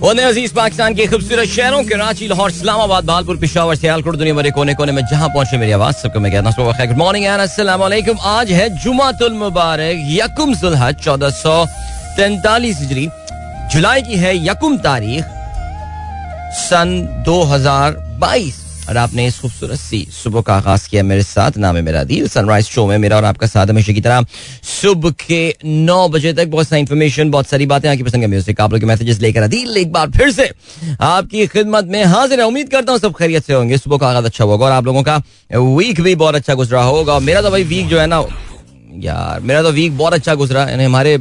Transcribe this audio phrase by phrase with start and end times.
[0.00, 4.50] वतन अज़ीज़ पाकिस्तान के खूबसूरत शहरों के रांची, लाहौर, इस्लामाबाद, भालपुर, पिशावर, सियालकोट दुनिया भरे
[4.54, 7.26] कोने कोने में जहाँ पहुँचे मेरी आवाज़, सबको मैं कहता हूँ गुड मॉर्निंग
[7.80, 11.64] वालेकुम आज है जुमातुल मुबारक, यकुम जुलहज चौदह सौ
[12.16, 13.08] तैंतालीस हिजरी।
[13.72, 15.24] जुलाई की है यकुम तारीख,
[16.60, 16.88] सन
[17.26, 18.54] 2022
[18.88, 22.28] और आपने इस खूबसूरत सी सुबह का आगाज़ किया मेरे साथ। नाम है मेरा दिल
[22.28, 24.24] सनराइज शो में मेरा और आपका साथ हमेशा की तरह।
[24.64, 28.60] सुबह के नौ बजे तक बहुत सारी इन्फॉर्मेशन बहुत सारी बातें, आपकी पसंद का म्यूज़िक
[28.60, 30.50] आप लोग के मैसेजेस लेकर अदील एक बार फिर से
[31.02, 34.24] आपकी खिदमत में हाजिर है। उम्मीद करता हूँ सब खैरियत से होंगे। सुबह का आगाज़
[34.24, 35.16] अच्छा होगा और आप लोगों का
[35.52, 38.24] वीक भी बहुत अच्छा गुजरा होगा। मेरा तो भाई वीक जो है ना,
[38.98, 41.16] यार, मेरा तो वीक बहुत अच्छा गुजरा। यानी हमारे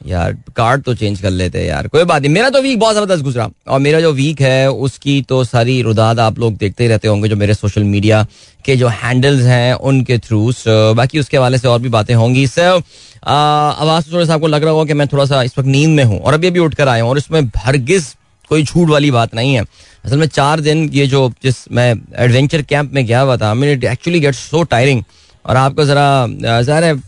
[0.00, 2.96] यार कार्ड तो चेंज कर लेते हैं यार, कोई बात नहीं। मेरा तो वीक बहुत
[2.96, 6.88] ज़बरदस्त गुजरा। और मेरा जो वीक है, उसकी तो सारी रुदाद आप लोग देखते ही
[6.90, 8.26] रहते होंगे, जो मेरे सोशल मीडिया
[8.64, 12.82] के जो हैंडल्स हैं, उनके थ्रू बाकी उसके हवाले से और भी बातें होंगी। सर
[13.24, 16.04] आवाज़ थोड़ा सा आपको लग रहा होगा कि मैं थोड़ा सा इस वक्त नींद में
[16.04, 18.14] हूँ, और अभी अभी उठ कर आया हूँ, और इसमें हरगिज
[18.50, 19.64] कोई झूठ वाली बात नहीं है।
[20.04, 23.72] असल में चार दिन ये जो जिस मैं एडवेंचर कैंप में गया हुआ था I
[23.72, 25.02] actually get so tiring
[25.44, 27.00] और आपको ज़रा ज़ाहिर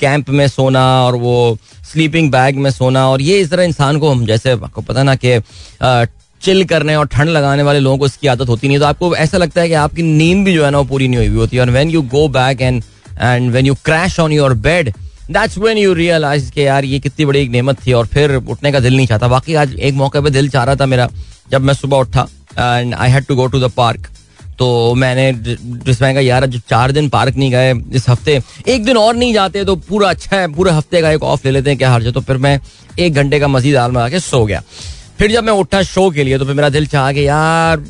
[0.00, 1.58] कैंप में सोना और वो
[1.92, 5.14] स्लीपिंग बैग में सोना और ये इस तरह इंसान को हम, जैसे आपको पता ना
[5.14, 5.38] कि
[6.42, 9.38] चिल करने और ठंड लगाने वाले लोगों को इसकी आदत होती नहीं तो आपको ऐसा
[9.38, 11.62] लगता है कि आपकी नींद भी जो है ना वो पूरी नहीं हुई होती। है
[11.62, 12.82] और when you go back and
[13.20, 14.92] and when you crash on your bed
[15.30, 18.72] that's when you realise के यार, ये कितनी बड़ी एक नेमत थी और फिर उठने
[18.72, 21.08] का दिल नहीं चाहता। बाकी आज एक मौके पर दिल चाह रहा था मेरा,
[21.50, 24.08] जब मैं सुबह उठा and I had to go to the park
[24.60, 28.96] तो मैंने जिसमें कहा, यार जो चार दिन पार्क नहीं गए, इस हफ़्ते एक दिन
[28.96, 31.78] और नहीं जाते तो पूरा अच्छा है, पूरे हफ़्ते का एक ऑफ़ ले लेते हैं,
[31.78, 32.58] क्या हर तो फिर मैं
[32.98, 34.62] एक घंटे का मजीद आल में आके सो गया।
[35.18, 37.84] फिर जब मैं उठा शो के लिए तो फिर मेरा दिल चाह के, यार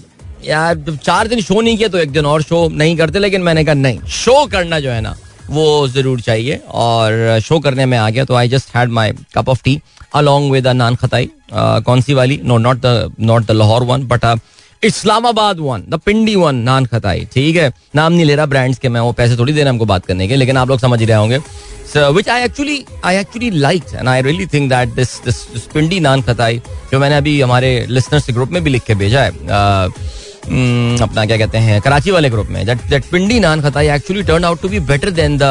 [0.45, 3.43] यार, जब चार दिन शो नहीं किया तो एक दिन और शो नहीं करते। लेकिन
[3.43, 5.15] मैंने कहा, नहीं, शो करना जो है ना,
[5.51, 9.49] वो ज़रूर चाहिए। और शो करने में आ गया तो I just had my cup
[9.49, 9.81] of tea
[10.15, 12.41] along with nankhatai कौन सी वाली?
[12.45, 14.25] No not the not the Lahore one but
[14.83, 17.27] Islamabad one the Pindi one nankhatai.
[17.33, 17.73] ठीक है?
[17.95, 20.29] नाम नहीं ले रहा ब्रांड्स के मैं वो पैसे थोड़ी दे रहा हमको बात करने
[20.29, 21.39] के लेकिन आप लोग समझ रहे होंगे।
[22.15, 26.59] Which I actually I actually like and I really think that this this Pindi nankhatai
[26.93, 29.87] जो मैंने अभी हमारे लिसनर्स ग्रुप में भी लिख के भेजा है uh,
[30.47, 34.45] um, अपना क्या कहते हैं कराची वाले ग्रुप में that that Pindi nankhatai actually turn
[34.45, 35.43] out to be better than the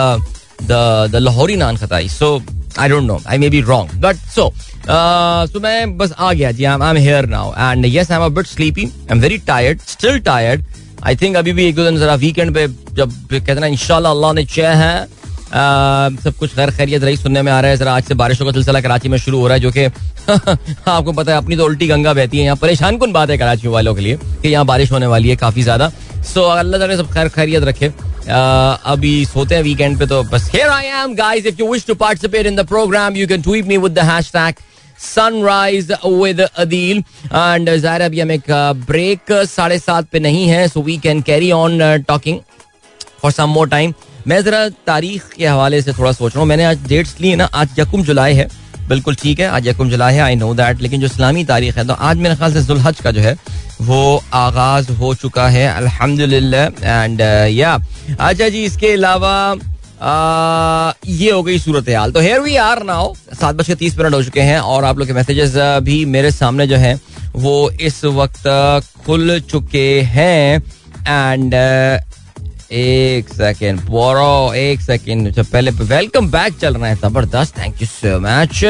[1.12, 2.08] the Lahori nankhatai.
[2.10, 2.38] So
[2.80, 4.52] I don't know I may be wrong but so
[4.88, 8.30] so मैं बस आ गया जी I am here now and yes I am a
[8.40, 10.66] bit sleepy I am very tired still tired
[11.04, 14.34] I think अभी भी एक दो दिन जरा वीकेंड पे जब कहते ना इंशाल्लाह अल्लाह
[14.34, 15.08] ने चाह है
[15.50, 18.46] Uh, सब कुछ खैर खैरियत रही सुनने में आ रहा है जरा आज से बारिशों
[18.46, 19.86] का सिलसिला कराची में शुरू हो रहा है जो कि
[20.88, 23.68] आपको पता है अपनी तो उल्टी गंगा बहती है यहाँ परेशान कौन बात है कराची
[23.68, 25.90] वालों के लिए कि यहाँ बारिश होने वाली है काफ़ी ज़्यादा।
[26.34, 27.92] सो अल्लाह ताला सब खैर खैरियत रखे।
[28.30, 31.96] अभी सोते हैं वीकेंड पे तो बस here I am guys if you wish to
[31.96, 34.56] participate in the program you can tweet me with the hashtag
[35.00, 38.52] sunrise with Adeel and ज़ाहिर अभी हम एक
[38.88, 42.40] ब्रेक साढ़े सात पे नहीं है so we can carry on talking
[43.22, 43.94] for some more time
[44.28, 47.46] मैं जरा तारीख के हवाले से थोड़ा सोच रहा हूँ। मैंने आज डेट्स ली ना,
[47.46, 48.48] आज यकुम जुलाई है।
[48.90, 51.88] बिल्कुल ठीक है, आज यकुम जुलाई है आई नो दैट लेकिन जो इस्लामी तारीख है
[51.88, 53.36] तो आज मेरे ख्याल से जुलहज का जो है,
[53.82, 57.74] वो आगाज़ हो चुका है, अल्हम्दुलिल्लाह एंड या
[58.20, 59.36] अच्छा जी, इसके अलावा
[61.08, 64.14] ये हो गई सूरत हाल तो हेयर वी आर नाउ सात बज के तीस मिनट
[64.14, 67.00] हो चुके हैं, और आप लोग के मैसेजेस भी मेरे सामने जो है,
[67.36, 68.48] वो इस वक्त
[69.06, 70.62] खुल चुके हैं
[71.08, 71.54] एंड
[72.72, 78.20] एक सेकेंड बोरो, एक सेकेंड पहले वेलकम बैक चल रहा है, ज़बरदस्त थैंक यू सो
[78.20, 78.64] मच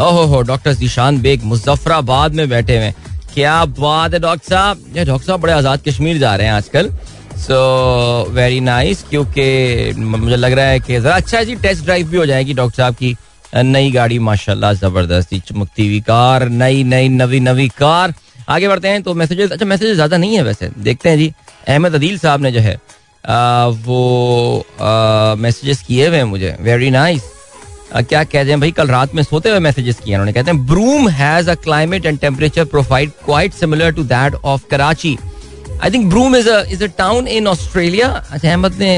[0.00, 2.92] ओहो हो डॉक्टर जीशान बेग मुजफ्फराबाद में बैठे हुए
[3.34, 4.82] क्या बात है डॉक्टर साहब?
[4.96, 6.90] ये डॉक्टर साहब बड़े आज़ाद कश्मीर जा रहे हैं आजकल।
[7.38, 12.16] सो वेरी नाइस क्योंकि मुझे लग रहा है कि जरा अच्छा जी टेस्ट ड्राइव भी
[12.16, 13.16] हो जाएगी डॉक्टर साहब की।
[13.56, 18.14] नई गाड़ी, माशाल्लाह, ज़बरदस्त चमकती हुई कार, नई नई, नवी नवी कार।
[18.48, 21.32] आगे बढ़ते हैं तो मैसेजेस अच्छा मैसेजेस ज़्यादा नहीं है वैसे, देखते हैं जी।
[21.68, 22.76] अहमद अदील साहब ने जो है
[23.26, 24.66] वो
[25.38, 27.22] मैसेजेस किए हुए हैं मुझे। वेरी नाइस
[27.92, 31.08] क्या कहते हैं, भाई, कल रात में सोते हुए मैसेजेस किए उन्होंने। कहते हैं Broome
[31.10, 35.16] has a climate and temperature profile quite similar to that of Karachi
[35.82, 38.94] I think Broome is is a town in Australia अच्छा अहमद ने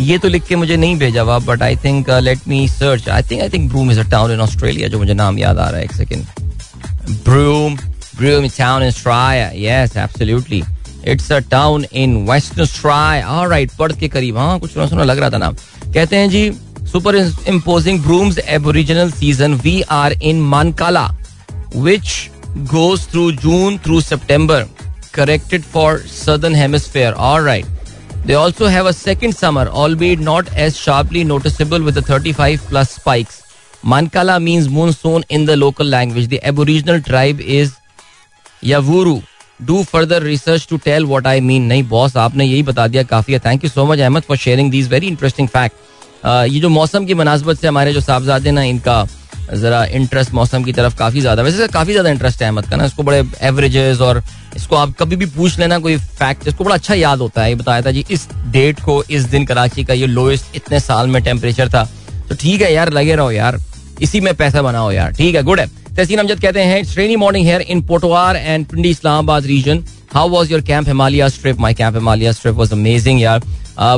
[0.00, 3.22] ये तो लिख के मुझे नहीं भेजा हुआ but I think let me search I
[3.30, 5.78] think I think Broome is a town in Australia जो मुझे नाम याद आ रहा
[5.78, 6.26] है, एक second
[7.24, 7.76] Broome
[8.16, 9.50] Broome town in Australia
[9.82, 10.62] yes absolutely
[11.12, 12.60] it's a town in west
[13.78, 15.54] Perth के करीब हाँ कुछ सुना सुना लग रहा था नाम
[15.94, 16.50] कहते हैं जी
[16.92, 17.16] super
[17.48, 21.06] imposing Broome's Aboriginal season we are in Mankala
[21.76, 22.30] which
[22.72, 24.66] goes through June through September
[25.12, 27.12] corrected for southern hemisphere.
[27.16, 27.66] All right.
[28.24, 32.90] They also have a second summer, albeit not as sharply noticeable with the 35 plus
[32.90, 33.42] spikes.
[33.84, 36.28] Mankala means monsoon in the local language.
[36.28, 37.76] The Aboriginal tribe is
[38.62, 39.22] Yavuru.
[39.60, 43.32] Do further research to tell what I mean नहीं boss आपने यही बता दिया काफ़ी
[43.32, 45.86] है। Thank you so much Ahmed for sharing these very interesting fact
[46.24, 49.06] ये जो मौसम की मुनासबत से हमारे जो साहबजादे ना, इनका
[49.54, 52.84] जरा इंटरेस्ट मौसम की तरफ़ काफ़ी ज़्यादा वैसे काफ़ी ज़्यादा इंटरेस्ट है अहमद का ना।
[52.84, 54.22] इसको बड़े एवरेजेस और
[54.56, 57.54] इसको आप कभी भी पूछ लेना कोई फैक्ट इसको बड़ा अच्छा याद होता है। ये
[57.54, 61.22] बताया था जी, इस डेट को, इस दिन कराची का ये लोएस्ट इतने साल में
[61.22, 61.84] टेम्परेचर था।
[62.28, 63.60] तो ठीक है यार, लगे रहो यार।
[64.02, 65.66] इसी में पैसा बनाओ यार। ठीक है गुड है।
[65.98, 70.28] तहसीन अमजद कहते हैं it's rainy morning here in Potwar and Pindi Islamabad region how
[70.30, 73.40] was your camp Himalaya trip my camp Himalaya trip was amazing यार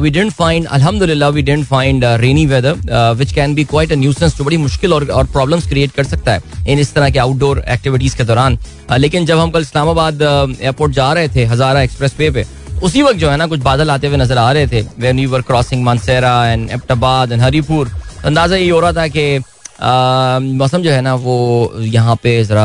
[0.02, 2.78] वी डेंट फाइंड अल्हम्दुलिल्लाह we didn't find rainy weather
[3.16, 6.64] which can be quite nuisance जो बड़ी मुश्किल और और problems create कर सकता है
[6.66, 10.92] इन इस तरह के आउटडोर एक्टिविटीज़ के दौरान uh, लेकिन जब हम कल इस्लामाबाद एयरपोर्ट
[10.92, 12.46] जा रहे थे हजारा एक्सप्रेस वे पे
[12.82, 15.30] उसी वक्त जो है ना कुछ बादल आते हुए नज़र आ रहे थे when you
[15.30, 17.92] were crossing Mansehra and Abbottabad and Haripur
[18.24, 19.40] अंदाज़ा ये हो रहा था कि
[19.80, 22.64] मौसम जो है ना, वो यहाँ पे ज़रा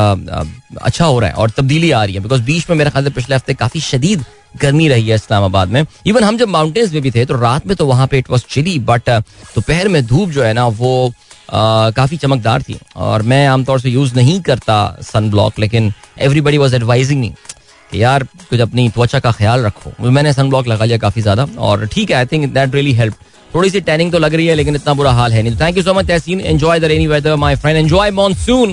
[0.82, 3.36] अच्छा हो रहा है और तब्दीली आ रही है बिकॉज़ बीच में मेरे ख्याल पिछले
[3.36, 4.24] हफ़्ते काफ़ी शदीद
[4.62, 7.76] गर्मी रही है इस्लामाबाद में। इवन हम जब माउंटेन्स में भी थे तो रात में
[7.78, 11.12] तो वहाँ पे इट वॉज़ चिली बट दोपहर में धूप जो है ना, वो
[11.52, 16.76] काफ़ी चमकदार थी। और मैं आमतौर से यूज़ नहीं करता सन ब्लॉक लेकिन एवरीबडी वॉज़
[16.76, 17.34] एडवाइजिंग मी
[17.90, 21.48] कि यार, कुछ अपनी त्वचा का ख्याल रखो। मैंने सन ब्लॉक लगा लिया काफ़ी ज़्यादा,
[21.60, 23.16] और ठीक है I think that really help
[23.56, 25.84] थोड़ी सी टैनिंग तो लग रही है, लेकिन इतना बुरा हाल है नहीं। Thank you
[25.84, 28.70] so much Tahseen enjoy the rainy weather my friend enjoy monsoon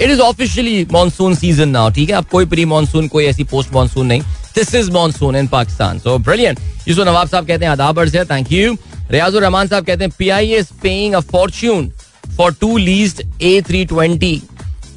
[0.00, 2.16] it is officially monsoon season now ठीक है?
[2.16, 4.22] अब कोई प्री मानसून कोई ऐसी पोस्ट मानसून नहीं।
[4.56, 8.52] This is monsoon in Pakistan so brilliant Yusuf Nawab Sahab कहते हैं, आदाब से थैंक
[8.52, 8.76] यू
[9.10, 11.92] रियाजुर रहमान साहब कहते हैं PI is paying a fortune
[12.36, 14.40] for to leased A three twenty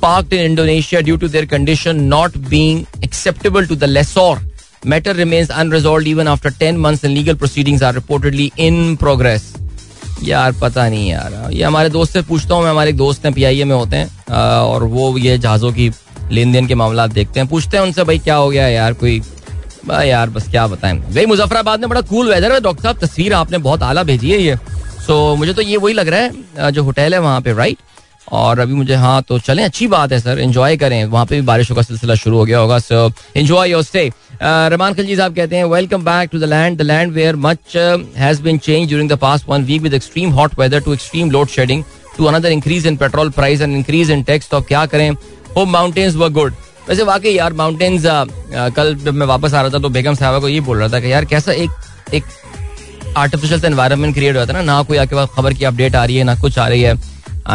[0.02, 4.34] parked in Indonesia due to their condition not being acceptable to the lessor.
[4.88, 9.48] Matter remains unresolved even after 10 months and legal proceedings are reportedly in progress.
[10.24, 13.64] यार, पता नहीं यार। ये हमारे दोस्त से पूछता हूँ, मैं हमारे दोस्त हैं पीआईए
[13.64, 15.90] में होते हैं और वो ये जहाज़ों की
[16.32, 19.22] लेन देन के मामला देखते हैं। पूछते हैं उनसे, भाई, क्या हो गया यार, कोई
[19.90, 21.00] यार, बस क्या बताएँ?
[21.14, 24.42] भाई मुजफ्फराबाद में बड़ा कूल वेदर है, डॉक्टर साहब, तस्वीर आपने बहुत आला भेजी है
[24.42, 24.56] ये।
[25.08, 27.78] सो मुझे तो ये वही लग रहा है जो होटल है वहाँ पे राइट
[28.32, 31.42] और अभी मुझे हाँ तो चलें। अच्छी बात है, सर। एंजॉय करें। वहाँ पे भी
[31.48, 34.10] बारिशों का सिलसिला शुरू हो गया होगा so enjoy your stay
[34.44, 37.76] Rehman Khalji Sahab कहते हैं welcome back to the land the land where much
[38.18, 41.48] has been change during the past one week with extreme hot weather to extreme load
[41.50, 41.84] shedding
[42.18, 45.10] to another increase in petrol price and increase in tax तो क्या करें?
[45.58, 46.54] Home mountains were good
[46.90, 48.04] वैसे वाकई यार mountains
[48.76, 51.00] कल जब मैं वापस आ रहा था तो बेगम साहबा को ये बोल रहा था
[51.00, 51.70] कि यार, कैसा एक
[52.14, 52.24] एक
[53.18, 56.24] आर्टिफिशियल एनवायरनमेंट क्रिएट हुआ था ना ना कोई पास खबर की अपडेट आ रही है,
[56.24, 56.96] ना कुछ आ रही है।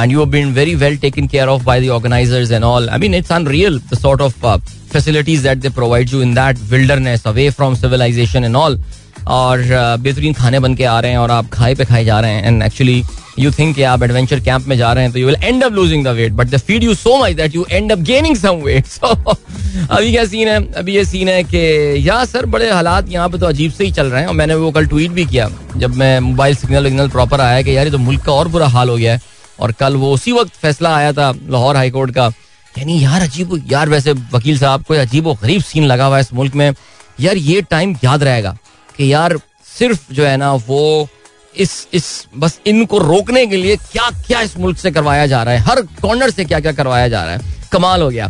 [0.00, 2.90] And you have been very well taken care of by the organizers and all.
[2.90, 4.58] I mean, it's unreal the sort of uh,
[4.96, 8.82] facilities that they provide you in that wilderness away from civilization and all.
[9.28, 9.58] और
[10.02, 12.46] बेहतरीन खाने बन के आ रहे हैं और आप खाए पे खाए जा रहे हैं।
[12.46, 13.02] एंड एक्चुअली
[13.38, 16.04] यू थिंक आप एडवेंचर कैंप में जा रहे हैं तो you will end up losing
[16.04, 18.86] the weight but they feed you so much that you end up gaining some weight
[18.86, 20.72] so अभी क्या सीन है?
[20.72, 23.92] अभी ये सीन है कि या सर बड़े हालात यहाँ पे तो अजीब से ही
[23.92, 27.08] चल रहे हैं। और मैंने वो कल ट्वीट भी किया जब मैं मोबाइल सिग्नल विग्नल
[27.08, 29.20] प्रॉपर आया कि यार ये तो मुल्क का और बुरा हाल हो गया है।
[29.62, 32.26] और कल वो उसी वक्त फैसला आया था लाहौर हाईकोर्ट का।
[32.74, 36.20] यानी यार अजीब, यार वैसे वकील साहब को अजीब व गरीब सीन लगा हुआ है
[36.20, 36.72] इस मुल्क में।
[37.20, 38.56] यार ये टाइम याद रहेगा
[38.96, 39.36] कि यार
[39.68, 41.08] सिर्फ़ जो है ना वो
[41.54, 45.54] इस इस, बस इनको रोकने के लिए क्या क्या इस मुल्क से करवाया जा रहा
[45.54, 48.28] है। हर कॉर्नर से क्या क्या करवाया जा रहा है। कमाल हो गया।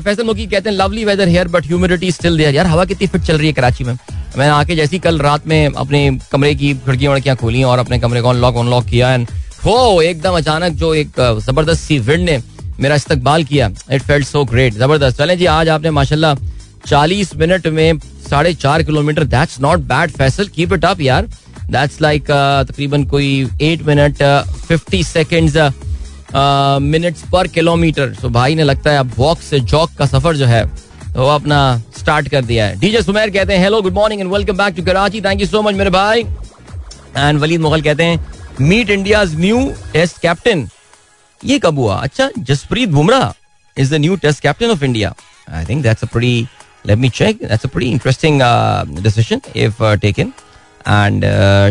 [0.00, 3.22] फैसल मुकी कहते हैं lovely weather here but humidity still there यार हवा कितनी फिट
[3.22, 3.94] चल रही है कराची में।
[4.36, 8.22] मैंने आके जैसी कल रात में अपने कमरे की खिड़कियाँ वड़कियाँ खोली और अपने कमरे
[8.22, 9.28] को अनलॉक अनलॉक किया एंड
[9.64, 12.38] हो, एकदम अचानक जो एक ज़बरदस्त सी विंड ने
[12.80, 16.34] मेरा इस्तकबाल किया। इट फेल्ट सो ग्रेट ज़बरदस्त। चले जी, आज आपने माशाल्लाह
[16.86, 21.26] चालीस मिनट में साढ़े चार kilometre that's not bad Faisal keep it up यार।
[21.70, 22.30] दैट्स लाइक
[22.68, 24.22] तकरीबन कोई eight minute
[24.68, 25.58] fifty second
[26.82, 30.46] minutes per kilometre तो भाई ने लगता है अब वॉक से जॉक का सफ़र जो
[30.46, 30.64] है,
[31.16, 34.56] वो अपना स्टार्ट कर दिया है। डीजे सुमेर कहते हैं hello good morning and welcome
[34.56, 36.24] back to Karachi thank you so much मेरे भाई.
[37.16, 38.18] एंड वलीद मुगल कहते हैं
[38.60, 39.60] meet India new
[39.92, 40.68] test captain
[41.40, 41.96] ये कब हुआ?
[41.96, 43.32] अच्छा Jasprit Bumrah
[43.76, 45.14] is the new test captain of India
[45.52, 46.48] I think that's a pretty
[46.86, 48.40] let me check that's a pretty interesting
[49.02, 50.32] decision if taken
[50.88, 51.24] and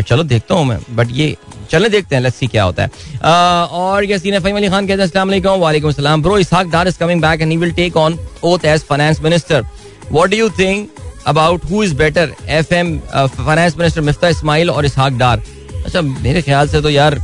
[0.08, 1.36] चलो देखता हूँ मैं बट ये
[1.70, 4.86] चले देखते हैं लेट्स सी क्या होता है। Uh, और ये सीने फहीम अली खान
[4.86, 7.72] कहते हैं अस्सलाम वालेकुम वालेकुम अस्सलाम bro Ishaq Dar is coming back and he will
[7.74, 9.64] take on oath as finance minister
[10.10, 10.90] what do you think
[11.26, 15.42] about who is better FM finance minister Miftah Ismail और इसहाक डार
[15.84, 17.20] अच्छा मेरे ख्याल से तो यार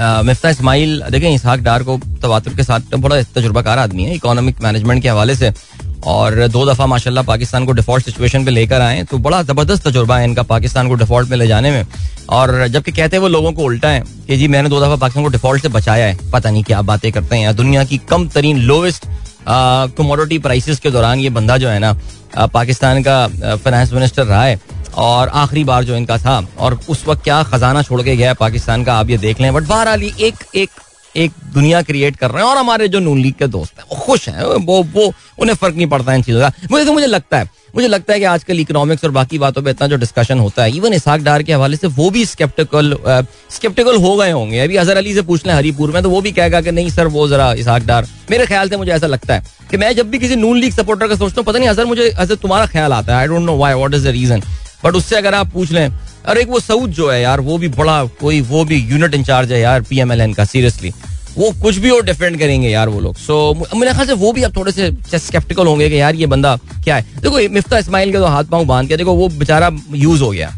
[0.00, 4.62] मिफ्ता इसमाइल, देखें, इसहाक डार को तवातुर के साथ तो बड़ा तजुर्बाकार आदमी है इकोनॉमिक
[4.62, 5.52] मैनेजमेंट के हवाले से।
[6.04, 10.18] और दो दफ़ा, माशाल्लाह, पाकिस्तान को डिफ़ॉल्ट सिचुएशन पे लेकर आए तो बड़ा ज़बरदस्त तजुर्बा
[10.18, 11.86] है इनका पाकिस्तान को डिफ़ॉल्ट में ले जाने में।
[12.30, 15.24] और जबकि कहते हैं वो लोगों को उल्टा है कि जी, मैंने दो दफ़ा पाकिस्तान
[15.24, 18.58] को डिफ़ॉल्ट से बचाया है, पता नहीं क्या बातें करते हैं। दुनिया की कम तरीन
[18.62, 19.06] लोवेस्ट
[19.48, 21.92] कमोडिटी प्राइसेस के दौरान ये बंदा जो है ना
[22.48, 24.58] पाकिस्तान का फाइनेंस मिनिस्टर रहा है।
[24.96, 28.84] और आखिरी बार जो इनका था। और उस वक्त क्या खजाना छोड़ के गया पाकिस्तान
[28.84, 30.70] का, आप ये देख लें। बट बहरहाल एक एक
[31.14, 33.96] एक दुनिया क्रिएट कर रहे हैं और हमारे जो नून लीग के दोस्त हैं, वो
[33.96, 37.06] खुश हैं। वो वो, उन्हें फ़र्क नहीं पड़ता है इन चीज़ों का। मुझे तो मुझे
[37.06, 40.38] लगता है, मुझे लगता है कि आजकल इकोनॉमिक्स और बाकी बातों पे इतना जो डिस्कशन
[40.38, 42.96] होता है इवन इसहाक डार के हवाले से वो भी स्केप्टिकल
[43.50, 46.32] स्केप्टिकल हो गए होंगे। अभी अजहर अली से पूछ लें हरीपुर में तो वो भी
[46.32, 49.42] कहेगा कि नहीं सर, वो जरा इसहाक डार, मेरे ख्याल से मुझे ऐसा लगता है
[49.70, 52.10] कि मैं जब भी किसी नून लीग सपोर्टर का सोचता हूँ, पता नहीं अजहर मुझे,
[52.10, 54.42] अजहर तुम्हारा ख्याल आता है। I don't know why what is the reason
[54.84, 55.88] but उससे अगर आप पूछ लें
[56.28, 59.52] और एक वो सऊद जो है यार वो भी बड़ा कोई वो भी यूनिट इंचार्ज
[59.52, 60.92] है यार पीएमएलएन का सीरियसली
[61.38, 64.32] वो कुछ भी और डिफेंड करेंगे यार वो लोग। सो so, मेरे ख्याल से वो
[64.32, 68.12] भी अब थोड़े से स्केप्टिकल होंगे कि यार ये बंदा क्या है। देखो मिफ्ता इस्माइल
[68.12, 70.52] के तो हाथ पाँव बाँध के देखो वो बेचारा यूज़ हो गया।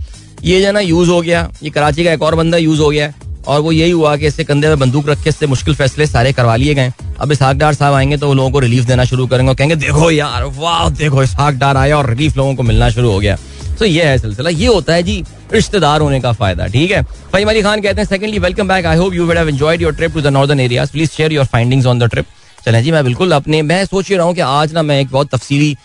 [0.44, 3.12] ये जो ना यूज़ हो गया। ये कराची का एक और बंदा यूज़ हो गया।
[3.46, 6.32] और वो यही हुआ कि इससे कंधे में बंदूक रख के इससे मुश्किल फैसले सारे
[6.32, 9.50] करवा लिए गए। अब इसहाक डार साहब आएँगे तो लोगों को रिलीफ देना शुरू करेंगे
[9.50, 13.10] और कहेंगे देखो यार वाह देखो इसहाक डार आया और रिलीफ लोगों को मिलना शुरू
[13.10, 13.36] हो गया।
[13.76, 17.02] तो ये है सिलसिला ये होता है जी, रिश्तेदार होने का फ़ायदा, ठीक है?
[17.32, 19.94] फहीम अली खान कहते हैं secondly welcome back I hope you would have enjoyed your
[19.96, 22.26] trip to the northern areas please share your findings on the trip
[22.64, 25.10] चलें जी, मैं बिल्कुल अपने, मैं सोच ही रहा हूँ कि आज ना मैं एक
[25.10, 25.76] बहुत तफसीली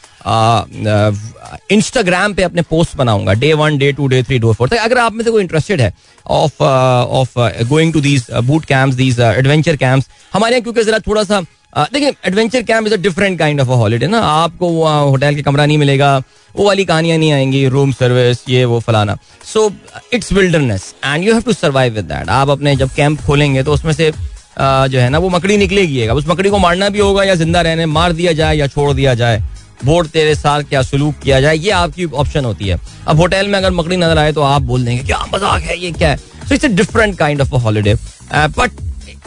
[1.71, 5.13] इंस्टाग्राम पे अपने पोस्ट बनाऊँगा। Day one day two day three day four अगर आप
[5.13, 5.93] में से कोई इंटरेस्टेड है
[6.25, 11.23] of of going to these boot camps these adventure camps हमारे यहाँ क्योंकि जरा थोड़ा
[11.23, 11.41] सा
[11.73, 14.19] देखिए adventure camp is a different kind of a holiday ना?
[14.19, 14.69] आपको
[15.09, 16.17] होटल के कमरा नहीं मिलेगा,
[16.55, 19.71] वो वाली कहानियाँ नहीं आएँगी रूम सर्विस ये, वो, फलाना। So
[20.13, 23.73] it's wilderness and you have to survive with that आप अपने जब कैंप खोलेंगे तो
[23.73, 27.35] उसमें से जो है ना, वो मकड़ी निकलेगी उस मकड़ी को मारना भी होगा या
[27.35, 29.41] ज़िंदा रहने, मार दिया जाए या छोड़ दिया जाए
[29.85, 33.57] वोट तेरे साथ क्या सलूक किया जाए, ये आपकी ऑप्शन होती है। अब होटल में
[33.59, 36.17] अगर मकड़ी नज़र आए तो आप बोल देंगे, क्या मज़ाक है, ये क्या है?
[36.17, 37.95] So it's a different kind of a holiday
[38.33, 38.71] but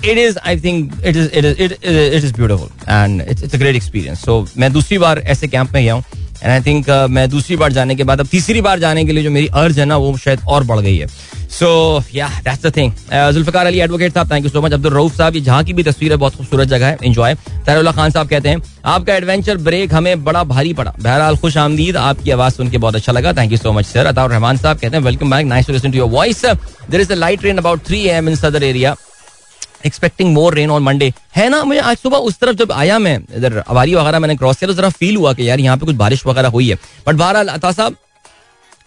[0.05, 3.77] it is I think it is it is it is beautiful and it's a great
[3.77, 6.05] experience so मैं दूसरी बार ऐसे कैंप में गया हूँ
[6.43, 9.23] एंड आई थिंक मैं दूसरी बार जाने के बाद, अब तीसरी बार जाने के लिए
[9.25, 11.07] जो मेरी अर्ज़ है ना, वो शायद और बढ़ गई है।
[11.51, 12.93] So yeah that's the thing
[13.35, 15.83] Zulfiqar Ali advocate साहब thank you so much Abdul Rauf साहब, ये जहाँ की भी
[15.83, 17.35] तस्वीर है, बहुत खूबसूरत जगह है। एंजॉय
[17.67, 21.97] तैरुल्ला खान साहब कहते हैं, आपका एडवेंचर ब्रेक हमें बड़ा भारी पड़ा। बहरहाल खुश आमदीद,
[21.97, 24.79] आपकी आवाज़ सुन के बहुत अच्छा लगा। Thank you so much sir Ataur Rahman साहब
[24.79, 27.89] कहते हैं welcome back nice to to your voice there is a light train about
[27.91, 28.97] 3 AM in Saddar area
[29.85, 33.19] expecting more rain on Monday है ना, मुझे आज सुबह उस तरफ़ जब आया मैं,
[33.37, 35.97] इधर अवारी वगैरह मैंने क्रॉस किया तो जरा फील हुआ कि यार यहाँ पे कुछ
[35.97, 37.97] बारिश वगैरह हुई है। बट बहरहाल, अता साहब,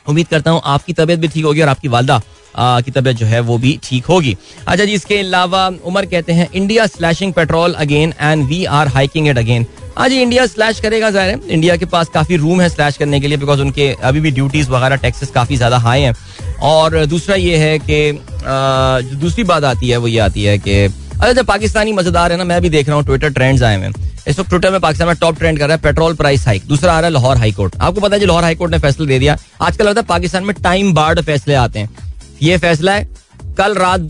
[0.06, 2.22] उम्मीद करता हूँ आपकी तबीयत भी ठीक होगी और आपकी वालदा
[2.58, 4.36] की तबीयत जो है वो भी ठीक होगी।
[4.68, 9.28] अच्छा जी, इसके अलावा उमर कहते हैं India slashing petrol again and we are hiking
[9.28, 9.66] it again
[9.98, 13.28] आज इंडिया स्लैश करेगा ज़ाहिर है। इंडिया के पास काफ़ी रूम है स्लैश करने के
[13.28, 16.14] लिए बिकॉज़ उनके अभी भी ड्यूटीज़ वगैरह टैक्सेस काफ़ी ज़्यादा हाई हैं।
[16.62, 18.12] और दूसरा ये है कि
[19.16, 22.44] दूसरी बात आती है, वो ये आती है कि अच्छा जब पाकिस्तानी मज़ेदार है ना,
[22.44, 23.92] मैं भी देख रहा हूँ ट्विटर ट्रेंड्स आए हैं।
[24.28, 26.94] इस वक्त ट्विटर में पाकिस्तान में टॉप ट्रेंड कर रहा है पेट्रोल प्राइस हाइक दूसरा
[26.94, 29.86] आ रहा है लाहौर हाईकोर्ट आपको पता है लाहौर हाईकोर्ट ने फैसला दे दिया। आजकल
[29.86, 31.90] लगता है पाकिस्तान में टाइम बार्ड फैसले आते हैं।
[32.42, 33.08] ये फैसला है,
[33.58, 34.10] कल रात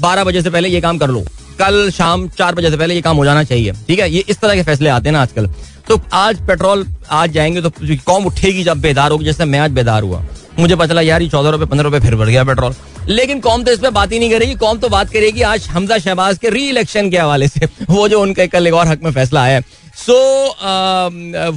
[0.00, 1.24] बारह बजे से पहले ये काम कर लो।
[1.58, 4.10] कल शाम चार बजे से पहले ये काम हो जाना चाहिए। ठीक है?
[4.10, 5.46] ये इस तरह के फैसले आते हैं ना आजकल।
[5.88, 7.70] तो आज पेट्रोल आज जाएँगे तो
[8.06, 10.22] कौम उठेगी जब बेदार होगी, जैसे मैं आज बेदार हुआ।
[10.58, 12.74] मुझे पता चला, यार, ये चौदह रुपए, पंद्रह रुपए फिर बढ़ गया पेट्रोल।
[13.08, 15.98] लेकिन कौम तो इस पर बात ही नहीं करेगी। कौम तो बात करेगी आज हमजा
[15.98, 19.10] शहबाज के री इलेक्शन के हवाले से। वो जो उनका कल एक और हक में
[19.12, 19.60] फैसला आया
[19.96, 20.14] सो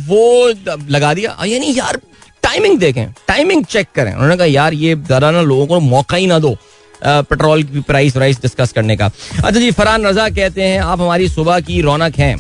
[0.06, 0.48] वो
[0.90, 2.00] लगा दिया। यानी यार
[2.44, 6.28] टाइमिंग देखें। टाइमिंग चेक करें। उन्होंने कहा, यार, ये जरा ना लोगों को मौका ही
[6.28, 6.56] ना दो
[7.02, 11.28] पेट्रोल की प्राइस वाइस डिस्कस करने का। अच्छा जी, फरहान रजा कहते हैं, आप हमारी
[11.30, 12.36] सुबह की रौनक हैं।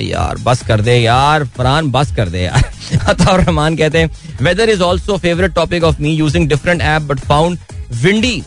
[0.00, 2.72] यार, बस कर दे यार फरहान बस कर दे यार।
[3.08, 4.10] अताउर रहमान कहते हैं
[4.42, 7.58] weather is also favourite topic of me using different app but found
[8.02, 8.42] windy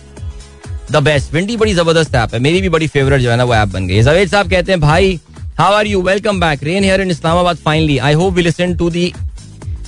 [0.91, 3.55] the best windy बड़ी ज़बरदस्त ऐप है। मेरी भी बड़ी फेवरेट जो है ना, वो
[3.55, 5.19] ऐप बन गई जवेद साहब कहते हैं, भाई
[5.59, 8.89] how are you welcome back rain here in Islamabad finally I hope we listen to
[8.89, 9.11] the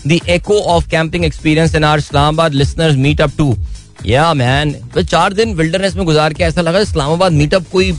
[0.07, 3.55] the echo of camping experience in our Islamabad listeners meet up to
[4.05, 7.91] yeah man तो चार दिन wilderness में गुजार के ऐसा लगा Islamabad meetup कोई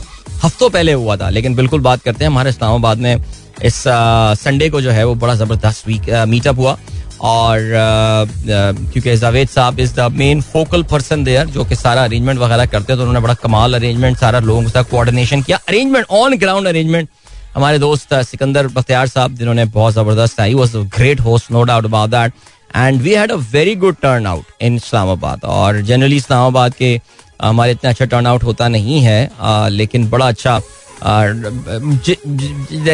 [0.43, 3.23] हफ्तों पहले हुआ था। लेकिन बिल्कुल बात करते हैं, हमारे इस्लामाबाद में
[3.65, 3.83] इस
[4.39, 6.77] संडे को जो है वो बड़ा ज़बरदस्त वीक मीटअप हुआ।
[7.21, 7.57] और
[8.47, 12.93] क्योंकि जावेद साहब is the main focal person there जो कि सारा अरेंजमेंट वगैरह करते
[12.93, 16.67] हैं तो उन्होंने बड़ा कमाल अरेंजमेंट सारा लोगों के साथ कोऑर्डिनेशन किया। अरेंजमेंट ऑन ग्राउंड
[16.67, 17.09] अरेंजमेंट
[17.55, 22.09] हमारे दोस्त सिकंदर बख्तियार साहब, जिन्होंने बहुत ज़बरदस्त I was great host no doubt about
[22.09, 22.33] that
[22.75, 26.99] and we had a very good turn out in Islamabad और जनरली इस्लामाबाद के
[27.41, 30.59] हमारे इतना अच्छा टर्न आउट होता नहीं है लेकिन बड़ा अच्छा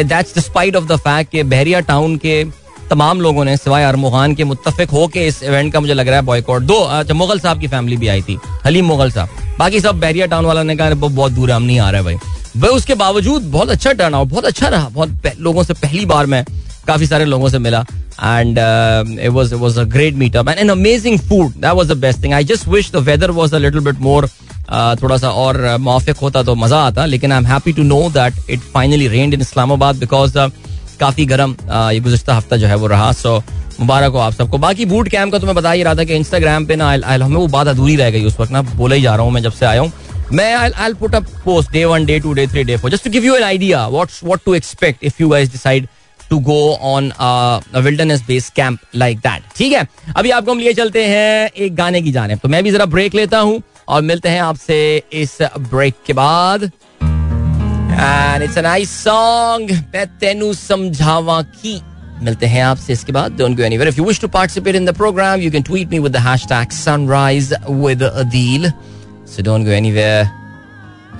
[0.04, 2.44] that's despite of the fact कि बहरिया टाउन के
[2.90, 6.08] तमाम लोगों ने, सिवाय अरमो खान के मुतफिक हो के इस इवेंट का मुझे लग
[6.08, 9.28] रहा है बॉयकॉट दो अच्छा मुगल साहब की फैमिली भी आई थी, हलीम मुगल साहब।
[9.58, 12.16] बाकी सब बैरिया टाउन वाला ने कहा बहुत दूर हम नहीं आ रहे भाई।
[12.56, 16.26] भाई, उसके बावजूद बहुत अच्छा टर्न आउट बहुत अच्छा रहा। बहुत लोगों से पहली बार
[16.26, 16.44] मैं
[16.86, 17.84] काफ़ी सारे लोगों से मिला।
[18.20, 21.96] And it was it was a great meetup and an amazing food that was the
[21.98, 24.28] best thing I just wish the weather was a little bit more
[25.02, 28.50] थोड़ा सा और मुआफिक होता तो मज़ा आता, लेकिन I am happy to know that
[28.50, 30.38] it finally rained in Islamabad because
[31.00, 33.36] काफ़ी गर्म ये गुजशत हफ़्ता जो है वो रहा। सो
[33.80, 36.14] मुबारक हो आप सबको। बाकी बूट कैम्प का तो मैं बता ही रहा था कि
[36.14, 39.14] इंस्टाग्राम पे ना हमें वो बात अधूरी रह गई उस वक्त ना। बोला ही जा
[39.14, 39.92] रहा हूँ मैं जब से आया हूँ।
[40.30, 43.10] मैं, I'll put up post day one day two day three day four just to
[43.10, 45.86] give you an idea what's what to expect if you guys decide
[46.20, 46.60] to go
[46.90, 47.12] on
[47.76, 49.86] wilderness base camp like that ठीक है?
[50.16, 53.14] अभी आपको हम लिए चलते हैं एक गाने की जाने तो मैं भी जरा ब्रेक
[53.14, 54.80] लेता हूँ। और मिलते हैं आपसे
[55.12, 56.62] इस ब्रेक के बाद।
[57.02, 61.80] एंड इट्स नाइस सॉन्ग मैं समझावा की।
[62.22, 64.94] मिलते हैं आपसे इसके बाद don't go anywhere if you wish to participate in the
[64.96, 68.70] programme you can tweet me with the hashtag sunrise with Adeel
[69.34, 70.24] so don't go anywhere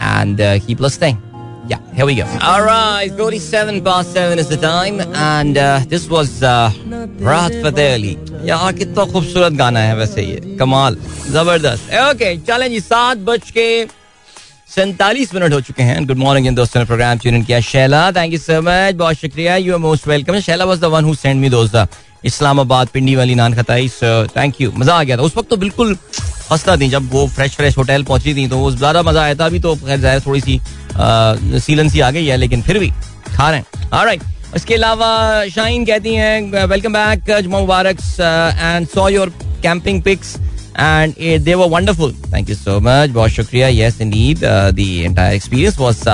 [0.03, 1.28] and keep listening
[1.71, 2.25] Yeah, here we go.
[2.41, 6.73] All right, 47 past 7 is the time, and uh, this was uh,
[7.21, 8.13] Rahat Fateh Ali.
[8.47, 10.97] यार कितना खूबसूरत गाना है वैसे ये। कमाल
[11.31, 13.69] ज़बरदस्त। Okay चलें जी सात बज के
[14.75, 18.39] सैतालीस मिनट हो चुके हैं। गुड मॉर्निंग दोस्तों ने प्रोग्राम ट्यून किया। Shaila thank you
[18.39, 21.49] so much बहुत शुक्रिया। You are most welcome Shaila was the one who send me
[21.51, 21.77] दोस्त
[22.25, 23.89] इस्लामाबाद पिंडी वाली नान खताई
[24.37, 25.97] थैंक यू मज़ा आ गया था। उस वक्त तो बिल्कुल
[26.51, 29.61] हंसता थी जब वो फ्रेश फ्रेश होटल पहुँची थी तो ज़्यादा मज़ा आया था। अभी
[29.61, 30.61] तो खैर ज़ाहिर थोड़ी सी
[30.93, 32.91] सीलन सी आ गई है, लेकिन फिर भी
[33.29, 34.19] खा रहे हैं।
[34.57, 35.09] इसके अलावा
[35.49, 40.37] शाइन कहती हैं वेलकम बैक जुमा मुबारक and saw your camping pics
[40.81, 41.15] and
[41.45, 43.69] they were wonderful thank you so much बहुत शुक्रिया.
[43.69, 46.05] Yes indeed the entire experience was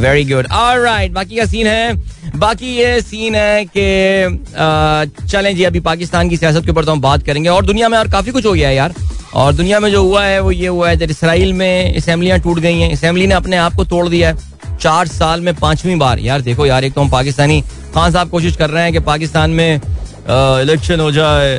[0.00, 1.94] very good alright बाकी का सीन है.
[2.36, 7.00] बाकी ये सीन है कि चलें जी, अभी पाकिस्तान की सियासत के ऊपर तो हम
[7.00, 8.94] बात करेंगे। और दुनिया में और काफ़ी कुछ हो गया है यार।
[9.34, 12.58] और दुनिया में जो हुआ है, वो ये हुआ है जब इसराइल में असम्बलियाँ टूट
[12.58, 16.18] गई हैं। असम्बली ने अपने आप को तोड़ दिया है। चार साल में पांचवी बार।
[16.18, 17.60] यार, देखो यार, एक तो हम पाकिस्तानी
[17.94, 19.80] खान साहब कोशिश कर रहे हैं कि पाकिस्तान में
[20.28, 21.54] इलेक्शन हो जाए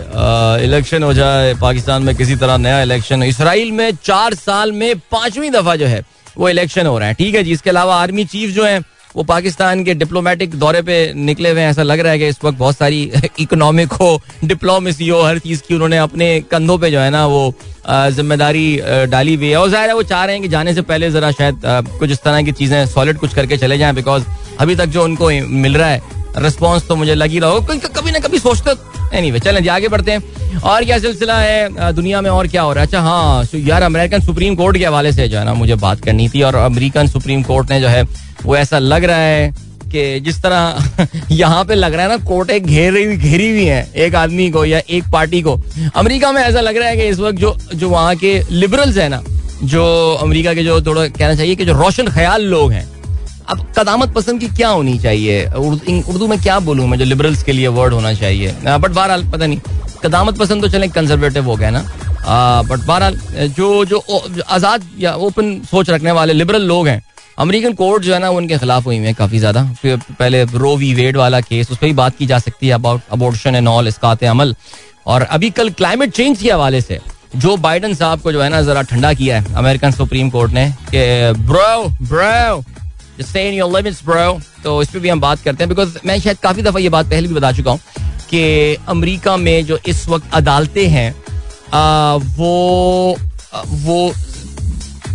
[0.64, 5.50] इलेक्शन हो जाए, पाकिस्तान में किसी तरह नया इलेक्शन इसराइल में चार साल में पांचवी
[5.50, 6.02] दफ़ा जो है,
[6.38, 8.80] वो इलेक्शन हो रहा है। ठीक है जी, इसके अलावा आर्मी चीफ जो है
[9.16, 12.58] वो पाकिस्तान के डिप्लोमेटिक दौरे पे निकले हुए ऐसा लग रहा है कि इस वक्त
[12.58, 13.02] बहुत सारी
[13.40, 17.54] इकोनॉमिक हो डिप्लोमेसी हो, हर चीज़ की उन्होंने अपने कंधों पे जो है ना वो
[17.88, 18.80] ज़िम्मेदारी
[19.12, 21.32] डाली हुई है। और ज़ाहिर है वो चाह रहे हैं कि जाने से पहले जरा
[21.32, 21.62] शायद
[22.00, 24.24] कुछ इस तरह की चीज़ें सॉलिड कुछ करके चले जाएँ बिकॉज़
[24.60, 28.12] अभी तक जो उनको मिल रहा है रिस्पॉन्स तो मुझे लग ही रहा हो कभी
[28.12, 32.30] ना कभी सोचते एनी वे चलें आगे बढ़ते हैं। और क्या सिलसिला है दुनिया में
[32.30, 32.88] और क्या हो रहा है?
[32.88, 36.28] अच्छा हाँ यार, अमेरिकन सुप्रीम कोर्ट के हवाले से जो है ना मुझे बात करनी
[36.30, 38.04] थी और अमेरिकन सुप्रीम कोर्ट ने जो है
[38.46, 39.54] वो ऐसा लग रहा है
[39.92, 44.16] कि जिस तरह यहाँ पे लग रहा है ना, कोर्टें घेरी घेरी हुई हैं एक
[44.16, 45.60] आदमी को या एक पार्टी को।
[45.96, 49.10] अमेरिका में ऐसा लग रहा है कि इस वक्त जो जो वहाँ के लिबरल्स हैं
[49.10, 49.22] ना,
[49.64, 49.84] जो
[50.22, 52.88] अमेरिका के जो थोड़ा कहना चाहिए कि जो रोशन ख्याल लोग हैं,
[53.50, 55.46] अब कदामत पसंद की क्या होनी चाहिए?
[55.46, 58.56] उर्दू में क्या बोलूँ मैं जो लिबरल्स के लिए वर्ड होना चाहिए?
[58.66, 59.60] बट बहरहाल, पता नहीं,
[60.04, 61.86] कदामत पसंद तो चले कंजर्वेटिव हो गए ना।
[62.70, 63.18] बट बहरहाल,
[63.50, 64.04] जो जो
[64.50, 67.02] आज़ाद या ओपन सोच रखने वाले लिबरल लोग हैं
[67.38, 71.18] अमेरिकन कोर्ट जो है ना, उनके खिलाफ हुई है काफ़ी ज़्यादा। पहले रो वी वेड
[71.18, 73.92] वाला केस, उस पर भी बात की जा सकती है अबाउट अबोर्शन एंड ऑल
[74.26, 74.56] अमल
[75.08, 77.00] और अभी कल क्लाइमेट चेंज के हवाले से,
[77.36, 80.70] जो बाइडन साहब को जो है ना, जरा ठंडा किया है, अमेरिकन सुप्रीम कोर्ट ने,
[80.92, 82.64] कि bro bro
[83.22, 84.42] stay in your limits, bro.
[84.64, 87.10] तो इस पर भी हम बात करते हैं बिकॉज़ मैं शायद काफ़ी दफ़ा ये बात
[87.10, 87.80] पहले भी बता चुका हूँ,
[88.30, 91.12] कि अमेरिका में जो इस वक्त अदालतें हैं
[92.38, 93.18] वो
[93.62, 94.14] वो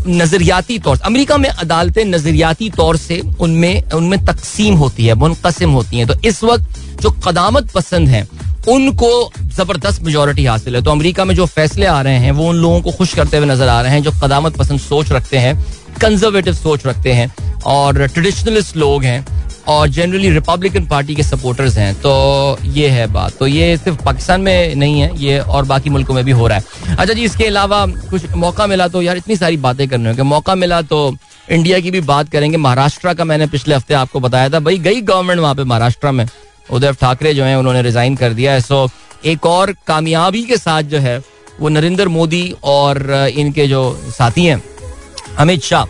[0.08, 5.96] नजरियाती तौर अमेरिका में अदालतें नजरियाती तौर से उनमें उनमें तकसीम होती है, मुनकसम होती
[5.96, 8.28] हैं। तो इस वक्त जो कदामत पसंद हैं,
[8.68, 9.10] उनको
[9.56, 12.80] ज़बरदस्त मेजोरिटी हासिल है। तो अमेरिका में जो फैसले आ रहे हैं, वो उन लोगों
[12.80, 15.54] को खुश करते हुए नज़र आ रहे हैं, जो कदामत पसंद सोच रखते हैं
[16.00, 17.32] कंजर्वेटिव सोच रखते हैं,
[17.66, 19.24] और ट्रेडिशनलिस्ट लोग हैं।
[19.68, 24.40] और जनरली रिपब्लिकन पार्टी के सपोर्टर्स हैं तो ये है बात। तो ये सिर्फ़ पाकिस्तान
[24.40, 27.46] में नहीं है, ये और बाकी मुल्कों में भी हो रहा है। अच्छा जी, इसके
[27.46, 31.16] अलावा कुछ मौका मिला तो यार इतनी सारी बातें करने होंगे मौका मिला तो
[31.50, 35.00] इंडिया की भी बात करेंगे। महाराष्ट्र का मैंने पिछले हफ़्ते आपको बताया था, भाई गई
[35.02, 36.26] गवर्नमेंट वहाँ पे महाराष्ट्र में।
[36.68, 38.88] उद्धव ठाकरे जो है, उन्होंने रिजाइन कर दिया है। सो
[39.24, 41.18] एक और कामयाबी के साथ जो है,
[41.60, 44.62] वो नरेंद्र मोदी और इनके जो साथी हैं,
[45.38, 45.84] अमित शाह।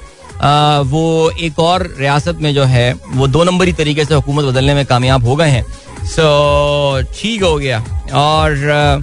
[0.86, 4.84] वो एक और रियासत में जो है वो दो नंबरी तरीके से हुकूमत बदलने में
[4.86, 5.64] कामयाब हो गए हैं।
[6.06, 9.02] सो ठीक हो गया। और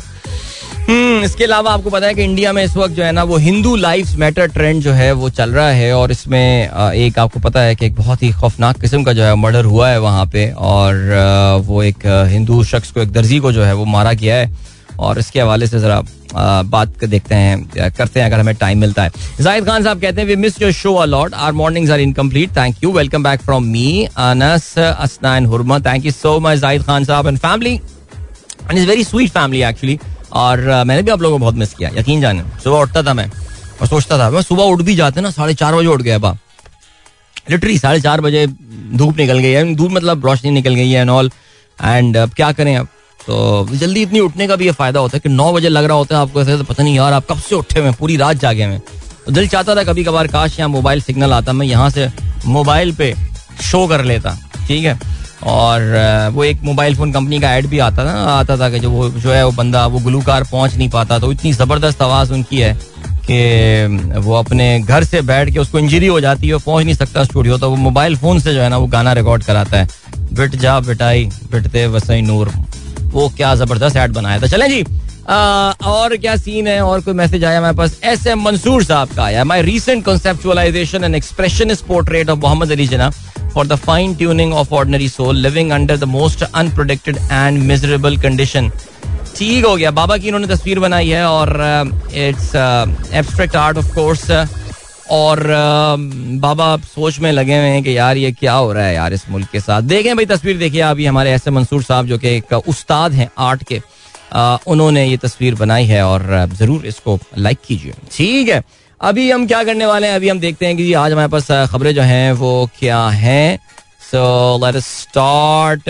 [0.89, 3.37] हम्म, इसके अलावा आपको पता है कि इंडिया में इस वक्त जो है ना वो
[3.37, 7.61] हिंदू लाइफ मैटर ट्रेंड जो है वो चल रहा है। और इसमें एक आपको पता
[7.61, 10.49] है कि एक बहुत ही खौफनाक किस्म का जो है मर्डर हुआ है वहाँ पे।
[10.51, 14.51] और वो एक हिंदू शख्स को एक दर्जी को जो है वो मारा गया है।
[14.99, 16.01] और इसके हवाले से जरा
[16.35, 20.27] बात देखते हैं करते हैं अगर हमें टाइम मिलता है। जाहिद खान साहब कहते हैं
[20.27, 24.05] we miss your show a lot our mornings are incomplete thank you welcome back from me
[24.05, 29.03] Anas Asnan Hurma thank you so much Zahid Khan साहब and family and is very
[29.03, 29.99] sweet family actually
[30.33, 33.29] और मैंने भी आप लोगों को बहुत miss किया, यकीन जाने। सुबह उठता था मैं
[33.81, 36.37] और सोचता था, मैं सुबह उठ भी जाते ना, साढ़े चार बजे उठ गया, बा।
[37.49, 38.45] लिटरी साढ़े चार बजे
[38.97, 41.31] धूप निकल गई है। धूप मतलब रोशनी निकल गई है एंड ऑल
[41.79, 42.87] एंड अब क्या करें अब?
[43.27, 45.97] तो जल्दी इतनी उठने का भी ये फ़ायदा होता है कि नौ बजे लग रहा
[45.97, 47.95] होता है आपको ऐसे तो पता नहीं यार आप कब से उठे हुए हैं?
[47.99, 48.77] पूरी रात जागे हुए
[49.25, 52.09] तो दिल चाहता था कभी कभार काश यहाँ मोबाइल सिग्नल आता, मैं यहाँ से
[52.47, 53.13] मोबाइल पे
[53.61, 54.99] शो कर लेता, ठीक है?
[55.43, 58.89] और वो एक मोबाइल फ़ोन कंपनी का एड भी आता था आता था कि जो
[58.89, 62.59] वो, जो है वो बंदा, वो गुलूकार पहुँच नहीं पाता तो इतनी ज़बरदस्त आवाज़ उनकी
[62.59, 62.73] है
[63.29, 67.23] कि वो अपने घर से बैठ के उसको इंजरी हो जाती है पहुँच नहीं सकता
[67.23, 69.87] स्टूडियो तो वो मोबाइल फ़ोन से जो है ना वो गाना रिकॉर्ड कराता है।
[70.33, 72.51] बिट जा बिटाई, बिटते वसई नूर।
[73.13, 74.83] वो क्या ज़बरदस्त एड बनाया था। चलें जी
[75.23, 75.35] आ,
[75.87, 76.79] और क्या सीन है?
[76.83, 77.99] और कोई मैसेज आया मेरे पास?
[78.03, 82.87] एस एम मंसूर साहब का आया। My recent conceptualisation and expression portrait of Mohammad Ali
[82.87, 88.17] Jinnah for the fine tuning of ordinary soul living under the most unprotected and miserable
[88.21, 88.71] condition
[89.37, 91.49] ठीक हो गया। बाबा की इन्होंने तस्वीर बनाई है और
[92.15, 94.29] it's abstract art of course
[95.11, 95.43] और
[96.39, 99.29] बाबा सोच में लगे हुए हैं कि यार ये क्या हो रहा है यार इस
[99.29, 102.53] मुल्क के साथ। देखें भाई, तस्वीर देखिए, अभी हमारे ऐसे मंसूर साहब जो कि एक
[102.53, 103.81] उस्ताद हैं आर्ट के
[104.67, 108.63] उन्होंने ये तस्वीर बनाई है और ज़रूर इसको लाइक कीजिए। ठीक है,
[109.01, 110.15] अभी हम क्या करने वाले हैं?
[110.15, 113.57] अभी हम देखते हैं कि आज हमारे पास खबरें जो हैं वो क्या हैं।
[114.03, 115.83] सो लेट स्टार्ट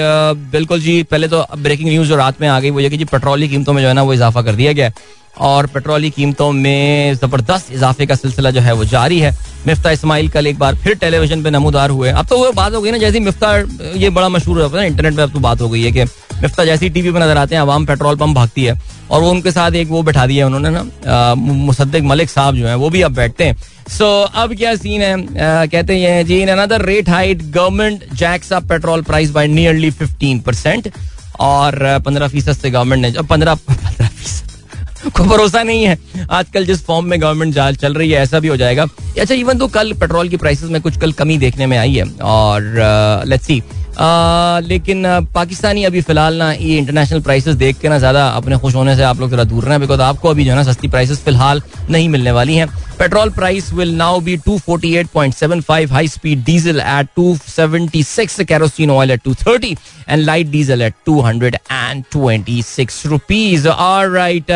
[0.51, 3.05] बिल्कुल जी, पहले तो ब्रेकिंग न्यूज़ जो रात में आ गई, वो ये कि जी
[3.05, 4.91] पेट्रोल की कीमतों में जो है ना वो इजाफा कर दिया गया।
[5.37, 9.31] और पेट्रोली कीमतों में ज़बरदस्त इजाफे का सिलसिला जो है वो जारी है।
[9.67, 12.81] मिफ्ता इस्माइल कल एक बार फिर टेलीविज़न पे नमोदार हुए। अब तो वो बात हो
[12.81, 13.55] गई ना जैसी मिफ्ता
[13.97, 16.03] ये बड़ा मशहूर होता है इंटरनेट पे अब तो बात हो गई है कि
[16.41, 18.79] मिफ्ता जैसी टीवी पे नज़र आते हैं आवाम पेट्रोल पंप भागती है
[19.11, 22.75] और वो उनके साथ एक वो बैठा दिया उन्होंने ना मुसद्दिक मलिक साहब जो है
[22.75, 23.55] वो भी अब बैठते हैं।
[23.89, 25.13] सो so, अब क्या सीन है?
[25.13, 29.91] आ, कहते हैं जी in another rate hike government jacks up petrol price by nearly
[29.91, 30.91] fifteen percent
[31.41, 34.52] और पंद्रह फ़ीसद से गवर्नमेंट ने पंद्रह पंद्रह फ़ीसद
[35.07, 35.97] को भरोसा नहीं है।
[36.31, 38.87] आजकल जिस फॉर्म में गवर्नमेंट जाल चल रही है, ऐसा भी हो जाएगा।
[39.19, 42.05] अच्छा इवन तो कल पेट्रोल की प्राइसेस में कुछ कल कमी देखने में आई है।
[42.23, 43.61] और लेट्स सी
[43.99, 45.03] आ, लेकिन
[45.33, 49.03] पाकिस्तानी अभी फ़िलहाल ना ये इंटरनेशनल प्राइसेस देख के ना ज़्यादा अपने खुश होने से
[49.03, 52.09] आप लोग जरा दूर रहे बिकॉज़ आपको अभी जो है ना सस्ती प्राइसेस फ़िलहाल नहीं
[52.09, 52.67] मिलने वाली हैं।
[52.99, 57.07] Petrol price will now be two forty eight point seven five high speed diesel at
[57.15, 59.75] two seventy six kerosene oil at two thirty
[60.09, 61.57] and light diesel at two hundred
[63.67, 64.51] और राइट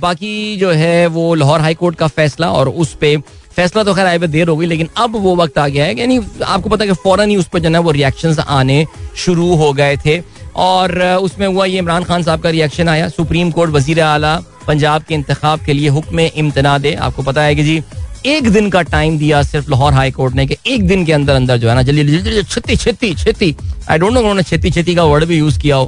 [0.00, 3.22] बाकी जो है वो लाहौर हाई कोर्ट का फैसला और उस पर
[3.56, 5.98] फैसला तो खैर आए पे देर हो गई लेकिन अब वो वक्त आ गया है।
[5.98, 9.54] यानी आपको पता है कि फ़ौरन ही उस पर जो है वो रिएक्शन आने शुरू
[9.56, 10.20] हो गए थे।
[10.56, 15.02] और उसमें हुआ ये इमरान खान साहब का रिएक्शन आया सुप्रीम कोर्ट वज़ीर आला पंजाब
[15.02, 17.82] के इंतखाब के लिए हुक्म इम्तना दे। आपको पता है कि जी
[18.26, 21.34] एक दिन का टाइम दिया सिर्फ़ लाहौर हाई कोर्ट ने कि एक दिन के अंदर
[21.34, 23.54] अंदर जो है ना जल्दी जल्दी छत्ती छत्ती छत्ती।
[23.90, 25.78] आई डोंट नो उन्होंने छत्ती छत्ती का वर्ड भी यूज़ किया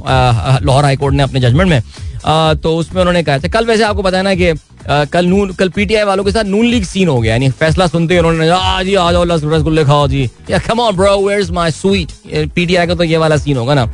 [0.61, 1.81] लाहौर हाई कोर्ट ने अपने जजमेंट में।
[2.25, 4.53] आ, तो उसमें उन्होंने कहा था। कल वैसे आपको पता है ना कि
[4.89, 8.13] कल नून, कल पीटीआई वालों के साथ नून लीग सीन हो गया, यानी फैसला सुनते
[8.13, 8.45] ही उन्होंने
[8.85, 12.11] जी, आ जाओ रसगुल्ले खाओ जी। Yeah come on bro where is my sweet
[12.55, 13.85] PTI का तो ये वाला सीन होगा ना।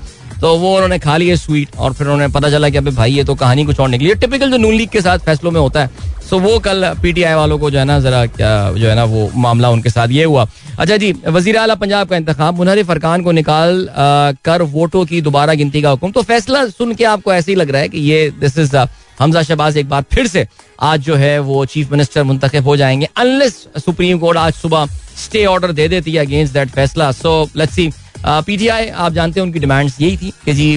[0.41, 3.23] तो वो उन्होंने खा लिया स्वीट और फिर उन्होंने पता चला कि अबे भाई, ये
[3.23, 5.81] तो कहानी कुछ और निकली है। टिपिकल जो नून लीग के साथ फैसलों में होता
[5.81, 5.89] है।
[6.29, 9.69] सो वो कल पीटीआई वालों को जो है ना, जरा जो है ना, वो मामला
[9.69, 10.47] उनके साथ ये हुआ।
[10.79, 13.87] अच्छा जी, वज़ीर अला पंजाब का इंतज़ाम मुनहरिफ फरकान को निकाल
[14.45, 17.71] कर वोटों की दोबारा गिनती का हुक्म। तो फैसला सुन के आपको ऐसे ही लग
[17.71, 18.75] रहा है कि ये दिस इज़
[19.19, 20.47] हमजा शहबाज एक बार फिर से
[20.83, 24.85] आज जो है वो चीफ मिनिस्टर मुंतखब हो जाएँगे अनलेस सुप्रीम कोर्ट आज सुबह
[25.17, 27.91] स्टे ऑर्डर दे देती है अगेंस्ट दैट फैसला। सो लेट्स सी
[28.27, 30.69] पीटीआई आप जानते हैं उनकी डिमांड्स यही थी कि जी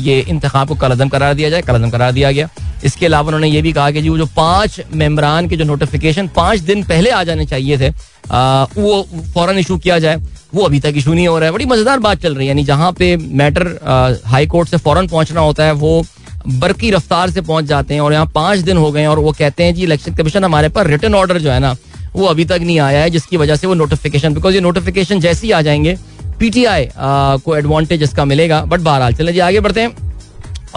[0.00, 2.48] ये इंतखाब को कलदम करार दिया जाए कलदम करार दिया गया।
[2.84, 6.28] इसके अलावा उन्होंने ये भी कहा कि जी वो जो पाँच मेम्बरान के जो नोटिफिकेशन
[6.36, 7.88] पाँच दिन पहले आ जाने चाहिए थे
[8.30, 9.02] आ, वो
[9.34, 10.16] फ़ौरन इशू किया जाए
[10.54, 12.64] वो अभी तक इशू नहीं हो रहा है। बड़ी मज़ेदार बात चल रही है यानी
[12.64, 16.02] जहाँ पे मैटर हाई कोर्ट से फ़ौरन पहुँचना होता है वो
[16.48, 19.64] बरकी रफ्तार से पहुँच जाते हैं और यहाँ पाँच दिन हो गए और वो कहते
[19.64, 21.74] हैं जी इलेक्शन कमीशन हमारे पास रिटर्न ऑर्डर जो है ना,
[22.14, 25.46] वो अभी तक नहीं आया है, जिसकी वजह से वो नोटिफिकेशन बिकॉज़ ये नोटिफिकेशन जैसे
[25.46, 25.96] ही आ जाएँगे
[26.38, 30.08] पीटीआई को एडवांटेज इसका मिलेगा बट बहरहाल चले जी, आगे बढ़ते हैं।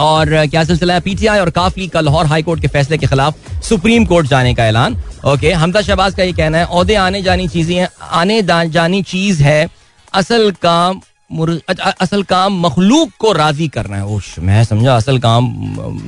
[0.00, 1.00] और क्या सिलसिला है?
[1.00, 4.66] पीटीआई और काफ़ी का लाहौर हाई कोर्ट के फैसले के खिलाफ सुप्रीम कोर्ट जाने का
[4.66, 4.96] ऐलान।
[5.26, 9.68] ओके हमदा शहबाज का ये कहना है आने जानी चीज़ें आने जानी चीज़ है,
[10.14, 11.00] असल काम
[12.00, 15.48] असल काम मखलूक को राज़ी करना है। ओश मैं समझा, असल काम,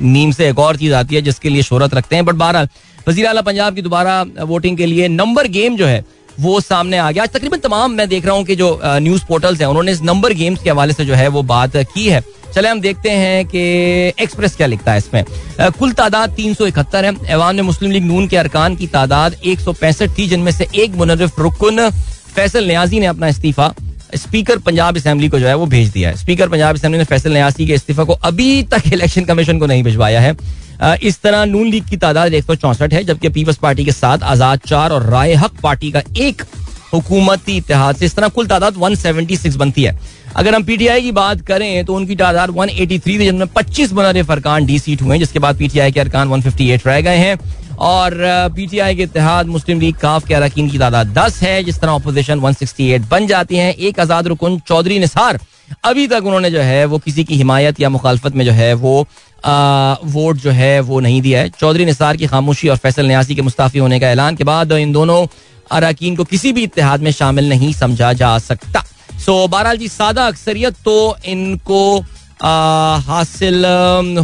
[0.03, 2.69] नीम से एक और चीज़ आती है जिसके लिए शोहरत रखते हैं। बट बहरहाल
[3.07, 6.03] वजी अला पंजाब की दोबारा वोटिंग के लिए नंबर गेम जो है,
[6.39, 9.61] वो सामने आ गया। आज तकरीबन तमाम मैं देख रहा हूँ कि जो न्यूज़ पोर्टल्स
[9.61, 12.21] हैं, उन्होंने इस नंबर गेम्स के हवाले से जो है वो बात की है।
[12.53, 13.59] चले, हम देखते हैं कि
[14.19, 15.23] एक्सप्रेस क्या लिखता है इसमें।
[15.71, 19.35] कुल तादाद तीन सौ इकहत्तर है। ऐवान में मुस्लिम लीग नून के अरकान की तादाद
[19.45, 21.89] एक सौ पैंसठ थी, जिनमें से एक मुनरफ रुकन
[22.35, 23.73] फैसल न्याजी ने अपना इस्तीफा
[24.15, 27.33] स्पीकर पंजाब असेंबली को जो है वो भेज दिया है। स्पीकर पंजाब असेंबली ने फैसल
[27.33, 30.35] न्यासी के इस्तीफा को अभी तक इलेक्शन कमीशन को नहीं भिजवाया है।
[31.03, 34.23] इस तरह नून लीग की तादाद एक सौ चौसठ है, जबकि पीपल्स पार्टी के साथ
[34.25, 36.41] आज़ाद चार और राय हक पार्टी का एक
[36.93, 39.97] हुकूमती इतिहाद से इस तरह कुल तादाद 176 बनती है।
[40.35, 44.65] अगर हम पीटीआई की बात करें तो उनकी तादाद 183 थी जिनमें 25 मुनरफ अरकान
[44.65, 47.37] डी सीट हुए जिसके बाद पीटीआई के अरकान 158 रह गए हैं।
[47.79, 48.13] और
[48.55, 52.39] पीटीआई के इतिहाद मुस्लिम लीग काफ के अरकान की तादाद 10 है जिस तरह अपोजिशन
[52.41, 55.39] 168 बन जाती है। एक आज़ाद रुकन चौधरी निसार
[55.85, 59.05] अभी तक उन्होंने जो है वो किसी की हिमायत या मुखालफत में जो है वो
[59.45, 63.35] आ, वोट जो है वो नहीं दिया है। चौधरी निसार की खामोशी और फैसल न्यासी
[63.35, 65.25] के मुस्ताफी होने का ऐलान के बाद इन दोनों
[65.71, 68.83] अरकान को किसी भी इतिहाद में शामिल नहीं समझा जा सकता।
[69.17, 71.99] सो बहरहाल जी, सादा अक्सरियत तो इनको
[72.39, 73.65] हासिल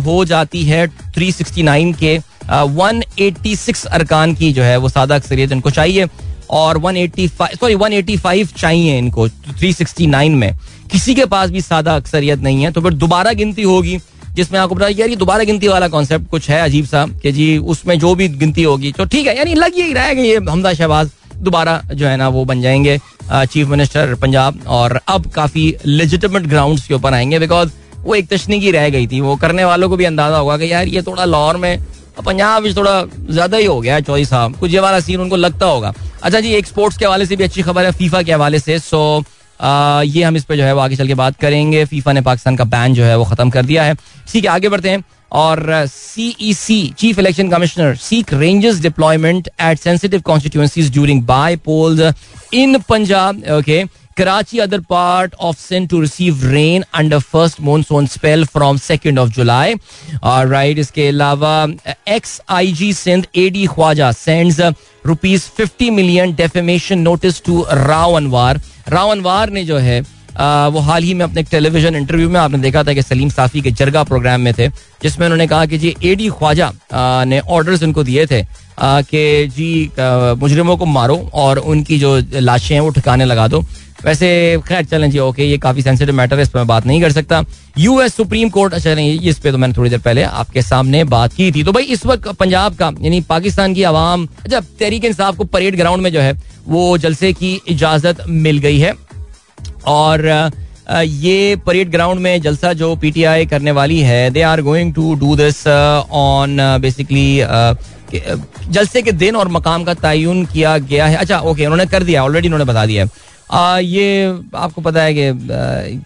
[0.06, 2.18] हो जाती है 369 के।
[2.50, 6.08] वन एट्टी सिक्स अरकान की जो है वो सादा अक्सरियत इनको चाहिए
[6.52, 10.54] और 185 सॉरी 185 चाहिए इनको 369 में।
[10.92, 13.98] किसी के पास भी सादा अक्सरियत नहीं है तो फिर दोबारा गिनती होगी,
[14.36, 17.58] जिसमें आपको पता यार ये दोबारा गिनती वाला कॉन्सेप्ट कुछ है अजीब सा, कि जी,
[17.58, 21.10] उसमें जो भी गिनती होगी तो ठीक है, यानी लग ही रहेगा ये हमदा शहबाज
[21.44, 22.98] दोबारा जो है ना वो बन जाएँगे।
[23.32, 28.72] चीफ मिनिस्टर पंजाब और अब काफ़ी लेजिटमेट ग्राउंड के ऊपर आएँगे बिकॉज़ वो एक तशनीकी
[28.72, 31.58] रह गई थी। वो करने वालों को भी अंदाज़ा होगा कि यार ये थोड़ा लाहौर
[31.58, 31.80] में
[32.26, 35.94] पंजाब थोड़ा ज़्यादा ही हो गया चौधरी साहब। कुछ ये वाला सीन उनको लगता होगा।
[36.24, 38.78] अच्छा जी, एक स्पोर्ट्स के हवाले से भी अच्छी खबर है फीफा के हवाले से।
[38.80, 39.24] सो
[39.62, 42.56] ये हम इस पर जो है वो आगे चल के बात करेंगे। फीफा ने पाकिस्तान
[42.56, 43.96] का बैन जो है वो खत्म कर दिया है।
[44.32, 49.80] ठीक है आगे बढ़ते हैं और C C chief election commissioner seek rangers deployment at
[49.80, 53.84] sensitive constituencies during by polls in Punjab okay
[54.16, 59.32] Karachi, other part of Sindh to receive rain under first monsoon spell from 2nd of
[59.38, 59.74] July.
[60.22, 61.54] All right, इसके अलावा
[62.16, 64.60] ex I G Sindh A D Khwaja sends
[65.06, 70.02] rupees fifty million defamation notice to Rao Anwar Rao वार ने जो है
[70.40, 73.62] आ, वो हाल ही में अपने television interview में आपने देखा था कि सलीम साफी
[73.62, 74.68] के जरगा प्रोग्राम में थे
[75.04, 76.72] जिसमें उन्होंने कहा कि जी एडी ख्वाजा
[77.26, 78.42] ने ऑर्डर्स उनको दिए थे
[78.82, 79.92] कि जी
[80.40, 83.64] मुजरिमों को मारो और उनकी जो लाशें हैं वो ठिकाने लगा दो।
[84.06, 84.28] वैसे,
[84.68, 87.12] खैर, चलें जी ओके ये काफ़ी सेंसिटिव मैटर है, इस पर मैं बात नहीं कर
[87.12, 87.44] सकता।
[87.78, 91.34] यूएस सुप्रीम कोर्ट अच्छा नहीं इस पे तो मैंने थोड़ी देर पहले आपके सामने बात
[91.34, 95.38] की थी। तो भाई, इस वक्त पंजाब का, यानी पाकिस्तान की आवाम अच्छा तहरीक इंसाफ
[95.38, 96.34] को परेड ग्राउंड में जो है,
[96.68, 98.94] वो जलसे की इजाज़त मिल गई है।
[99.88, 100.52] और
[101.00, 105.36] ये परेड ग्राउंड में जलसा जो पीटीआई करने वाली है they are going to do
[105.36, 107.38] this on basically
[108.68, 112.24] जलसे के दिन और मकाम का तयन किया गया है। अच्छा ओके उन्होंने कर दिया
[112.24, 113.06] ऑलरेडी उन्होंने बता दिया
[113.50, 115.32] आ, ये आपको पता है कि,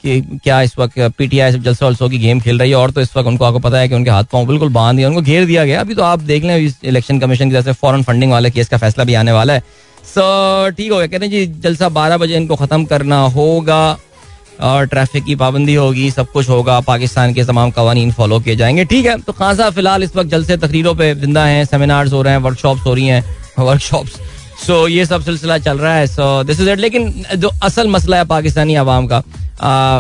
[0.02, 3.02] कि क्या इस वक्त पीटीआई से जलसा वलसों की गेम खेल रही है और तो
[3.02, 5.46] इस वक्त उनको आपको पता है कि उनके हाथ पाँव बिल्कुल बाँध दिया उनको घेर
[5.46, 8.50] दिया गया। अभी तो आप देख लें इलेक्शन कमीशन की तरफ़ से फॉरन फंडिंग वाले
[8.52, 9.64] केस का फैसला भी आने वाला है।
[10.06, 13.98] सो ठीक हो गया। कहते हैं जी जलसा बारह बजे इनको खत्म करना होगा
[14.64, 18.86] और ट्रैफ़िक की पाबंदी होगी सब कुछ होगा। पाकिस्तान के तमाम कवानीन फॉलो किए जाएँगे।
[18.86, 22.34] ठीक है तो खासा फ़िलहाल इस वक्त जलसे तकरीरों पे ज़िंदा हैं सेमिनार्स हो रहे
[22.34, 23.24] हैं वर्कशॉप्स हो रही हैं
[23.60, 24.20] वर्कशॉप्स
[24.58, 27.88] सो so, ये सब सिलसिला चल रहा है। सो दिस इज़ इट लेकिन जो असल
[27.88, 29.24] मसला है पाकिस्तानी आवाम का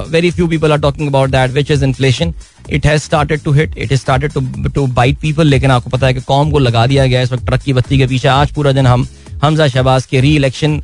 [0.09, 2.33] very few people are talking about that which is inflation
[2.69, 6.07] it has started to hit it is started to to bite people लेकिन आपको पता
[6.07, 8.27] है कि कॉम को लगा दिया गया है इस वक्त ट्रक की बत्ती के पीछे।
[8.27, 9.07] आज पूरा दिन हम
[9.43, 10.81] हमजा शहबाज के री इलेक्शन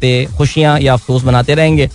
[0.00, 1.88] पे खुशियाँ या अफसोस मनाते रहेंगे।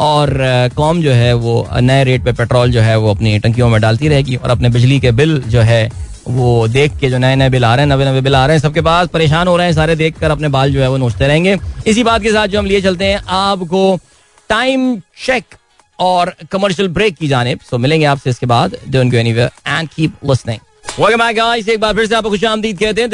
[0.00, 0.30] और
[0.76, 4.08] कॉम जो है वो नए रेट पे पेट्रोल जो है वो अपनी टंकियों में डालती
[4.08, 5.82] रहेगी और अपने बिजली के बिल जो है
[6.28, 8.56] वो देख के जो नए नए बिल आ रहे हैं नवे नवे बिल आ रहे
[8.56, 10.96] हैं, सबके पास परेशान हो रहे हैं, सारे देख कर अपने बाल जो है वो
[10.96, 13.98] नोचते रहेंगे। इसी बात के साथ जो हम लिए चलते हैं, आपको
[14.48, 15.44] टाइम चेक
[15.98, 20.12] और कमर्शियल ब्रेक की जाने सो मिलेंगे आपसे इसके बाद। Don't go anywhere and keep
[20.30, 20.58] listening
[21.00, 21.68] Welcome guys.
[21.68, 23.08] एक बार फिर से आपको खुश कहते हैं।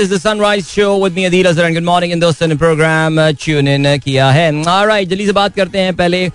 [3.68, 4.62] इन किया है।
[5.04, 6.30] जल्दी से बात करते हैं। पहले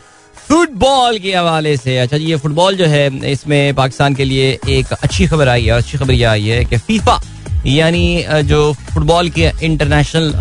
[0.49, 4.91] फुटबॉल के हवाले से। अच्छा जी, ये फुटबॉल जो है, इसमें पाकिस्तान के लिए एक
[4.93, 7.21] अच्छी खबर आई है अच्छी खबर यह आई है कि फीफा,
[7.65, 10.31] यानी जो फुटबॉल की इंटरनेशनल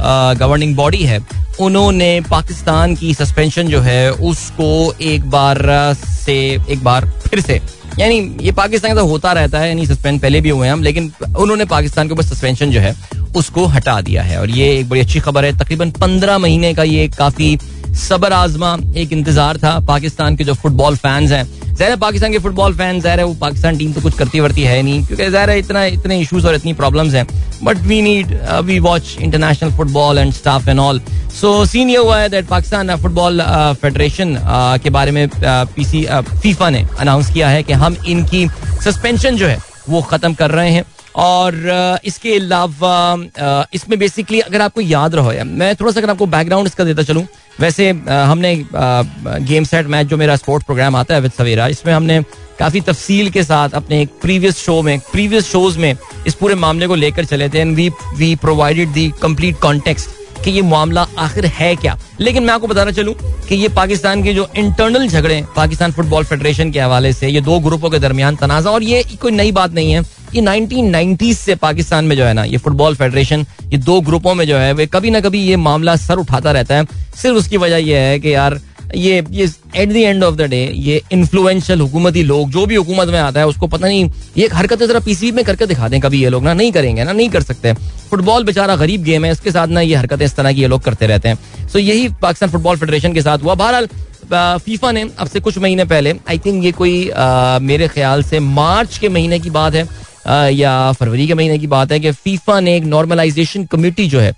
[0.40, 1.20] गवर्निंग बॉडी है,
[1.60, 5.62] उन्होंने पाकिस्तान की सस्पेंशन जो है, उसको एक बार
[5.96, 6.36] से,
[6.70, 7.60] एक बार फिर से,
[7.98, 11.12] यानी ये पाकिस्तान का होता रहता है, यानी सस्पेंड पहले भी हुए हैं हम, लेकिन
[11.38, 12.94] उन्होंने पाकिस्तान के ऊपर सस्पेंशन जो है,
[13.36, 16.82] उसको हटा दिया है। और ये एक बड़ी अच्छी खबर है, तकरीबन पंद्रह महीने का
[16.82, 17.56] ये काफ़ी
[17.98, 22.74] सबर आजमा एक इंतज़ार था। पाकिस्तान के जो फुटबॉल फैंस हैं, जहर पाकिस्तान के फुटबॉल
[22.74, 25.58] फ़ैन जहर है वो पाकिस्तान टीम तो कुछ करती वर्ती है नहीं, क्योंकि जहर है
[25.58, 27.26] इतना, इतने इश्यूज़ और इतनी प्रॉब्लम्स हैं।
[27.62, 31.00] But we need we watch international football and staff and all
[31.32, 33.42] so scene ये हुआ है दैट पाकिस्तान फुटबॉल
[33.82, 34.36] फेडरेशन
[34.82, 38.48] के बारे में फीफा ने अनाउंस किया है कि हम इनकी
[38.84, 40.84] सस्पेंशन जो है, वो खत्म कर रहे हैं।
[41.16, 46.26] और इसके अलावा इसमें बेसिकली अगर आपको याद रहो या मैं थोड़ा सा अगर आपको
[46.26, 47.24] बैकग्राउंड इसका देता चलूँ,
[47.60, 52.22] वैसे हमने गेम सेट मैच जो मेरा स्पोर्ट प्रोग्राम आता है विद सवेरा इसमें हमने
[52.58, 55.94] काफ़ी तफसील के साथ अपने एक प्रीवियस शो में प्रीवियस शोज़ में
[56.26, 60.50] इस पूरे मामले को लेकर चले थे and we we provided the complete context कि
[60.50, 63.14] ये मामला आखिर है क्या। लेकिन मैं आपको बताना चलूँ
[63.48, 67.58] कि ये पाकिस्तान के जो इंटरनल झगड़े, पाकिस्तान फुटबॉल फेडरेशन के हवाले से, ये दो
[67.60, 70.02] ग्रुपों के दरमियान तनाजा, और ये कोई नई बात नहीं है।
[70.34, 74.46] ये 1990s से पाकिस्तान में जो है ना ये फुटबॉल फेडरेशन ये दो ग्रुपों में
[74.46, 76.84] जो है वे कभी ना कभी ये मामला सर उठाता रहता है।
[77.16, 78.60] सिर्फ़ उसकी वजह यह है कि यार
[78.94, 83.08] ये ये at the end of the day ये इन्फ्लुएंशियल हुकूमती लोग जो भी हुकूमत
[83.08, 86.22] में आता है उसको पता नहीं ये हरकतें जरा पीसीबी में करके दिखा दें कभी
[86.22, 87.72] ये लोग ना नहीं करेंगे ना नहीं कर सकते।
[88.10, 90.82] फुटबॉल बेचारा गरीब गेम है इसके साथ ना ये हरकतें इस तरह की ये लोग
[90.82, 93.88] करते रहते हैं। सो यही पाकिस्तान फुटबॉल फेडरेशन के साथ हुआ। बहरहाल
[94.32, 98.40] फीफा ने अब से कुछ महीने पहले आई थिंक ये कोई आ, मेरे ख्याल से
[98.40, 99.88] मार्च के महीने की बात है
[100.26, 104.32] या फरवरी के महीने की बात है कि फीफा ने एक नॉर्मलाइजेशन कमेटी जो है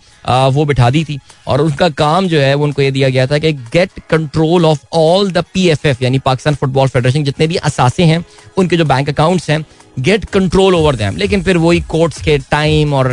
[0.50, 3.38] वो बिठा दी थी। और उसका काम जो है, वो उनको ये दिया गया था
[3.38, 7.56] कि get control of all the P F F यानी पाकिस्तान फुटबॉल फेडरेशन जितने भी
[7.56, 8.24] असासे हैं,
[8.56, 9.64] उनके जो बैंक अकाउंट्स हैं
[9.98, 13.08] गेट कंट्रोल ओवर दैम लेकिन फिर वही कोर्ट्स के टाइम और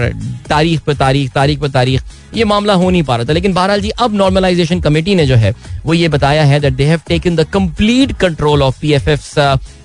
[0.49, 2.01] तारीख पे तारीख तारीख पे तारीख,
[2.35, 5.35] ये मामला हो नहीं पा रहा था। लेकिन बहरहाल जी, अब नॉर्मलाइजेशन कमेटी ने जो
[5.35, 5.53] है,
[5.85, 9.33] वो ये बताया है that they have taken the complete control of P F F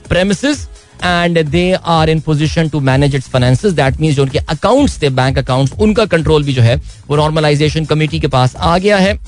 [0.08, 0.66] premises
[1.04, 5.10] and they are in position to manage its finance that mean जो उनके अकाउंट्स थे
[5.10, 6.76] बैंक अकाउंट्स उनका कंट्रोल भी जो है,
[7.08, 9.18] वो नॉर्मलाइजेशन कमेटी के पास आ गया है।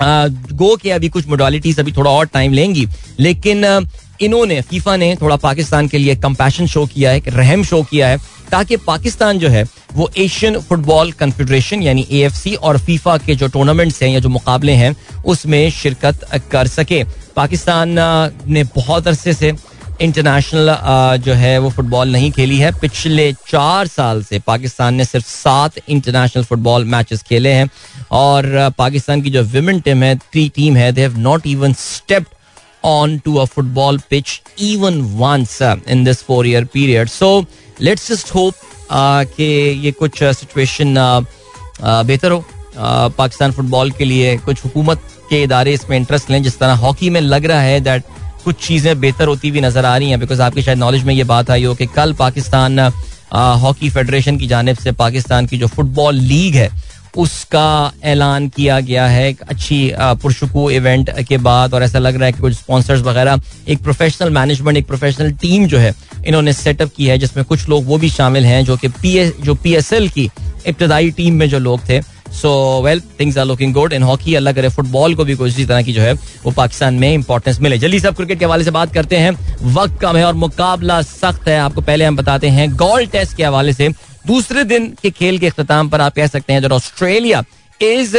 [0.00, 2.86] गो के अभी कुछ मोडालिटीज अभी थोड़ा और टाइम लेंगी।
[3.20, 3.88] लेकिन
[4.20, 8.18] इन्होंने फीफा ने थोड़ा पाकिस्तान के लिए कंपैशन शो किया है रहम शो किया है,
[8.50, 14.02] ताकि पाकिस्तान जो है, वो एशियन फुटबॉल कन्फेडरेशन यानी AFC और फीफा के जो टूर्नामेंट्स
[14.02, 17.02] हैं या जो मुकाबले हैं, उसमें शिरकत कर सके।
[17.36, 17.94] पाकिस्तान
[18.48, 19.52] ने बहुत अरसे से
[20.02, 20.76] इंटरनेशनल
[21.24, 25.78] जो है वो फुटबॉल नहीं खेली है। पिछले चार साल से पाकिस्तान ने सिर्फ़ सात
[25.88, 27.68] इंटरनेशनल फुटबॉल मैचेस खेले हैं
[28.12, 32.34] और पाकिस्तान की जो विमेन टीम है थ्री टीम है they have not even stepped
[32.84, 37.44] on to a football pitch even once in this four year period so
[37.80, 38.54] let's just hope
[38.92, 39.44] कि
[39.84, 40.94] ये कुछ सिचुएशन
[41.80, 42.44] बेहतर हो
[42.78, 47.20] पाकिस्तान फुटबॉल के लिए कुछ हुकूमत के इदारे इसमें इंटरेस्ट लें, जिस तरह हॉकी में
[47.20, 48.02] लग रहा है दैट
[48.46, 51.24] कुछ चीज़ें बेहतर होती हुई नज़र आ रही हैं बिकॉज़ आपकी शायद नॉलेज में ये
[51.26, 52.78] बात आई हो कि कल पाकिस्तान
[53.60, 56.68] हॉकी फेडरेशन की जानब से पाकिस्तान की जो फुटबॉल लीग है,
[57.16, 59.78] उसका ऐलान किया गया है एक अच्छी
[60.22, 64.30] पुरशकू इवेंट के बाद। और ऐसा लग रहा है कि कुछ स्पॉन्सर्स वगैरह, एक प्रोफेशनल
[64.30, 65.94] मैनेजमेंट एक प्रोफेशनल टीम जो है,
[66.26, 69.54] इन्होंने सेटअप की है, जिसमें कुछ लोग वो भी शामिल हैं जो कि पी जो
[69.56, 70.30] पी एस एल की
[70.66, 72.00] इब्तदाई टीम में जो लोग थे
[72.32, 75.66] so well things are looking good in hockey अल्लाह करे फुटबॉल को भी कोई इसी
[75.66, 76.12] तरह की जो है
[76.44, 79.30] वो पाकिस्तान में इंपॉर्टेंस मिले जल्दी सब क्रिकेट के हवाले से बात करते हैं
[79.74, 83.44] वक्त कम है और मुकाबला सख्त है आपको पहले हम बताते हैं गोल्ड टेस्ट के
[83.44, 83.88] हवाले से
[84.26, 87.42] दूसरे दिन के खेल के अख्ताम पर आप कह सकते हैं, जो Australia
[87.80, 88.16] is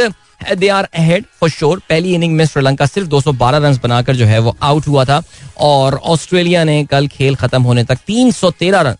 [0.54, 4.38] they are ahead for sure पहली इनिंग में श्रीलंका सिर्फ़ 212 रन बनाकर जो है,
[4.38, 5.22] वो आउट हुआ था।
[5.58, 8.94] और ऑस्ट्रेलिया ने कल खेल खत्म होने तक 313 रन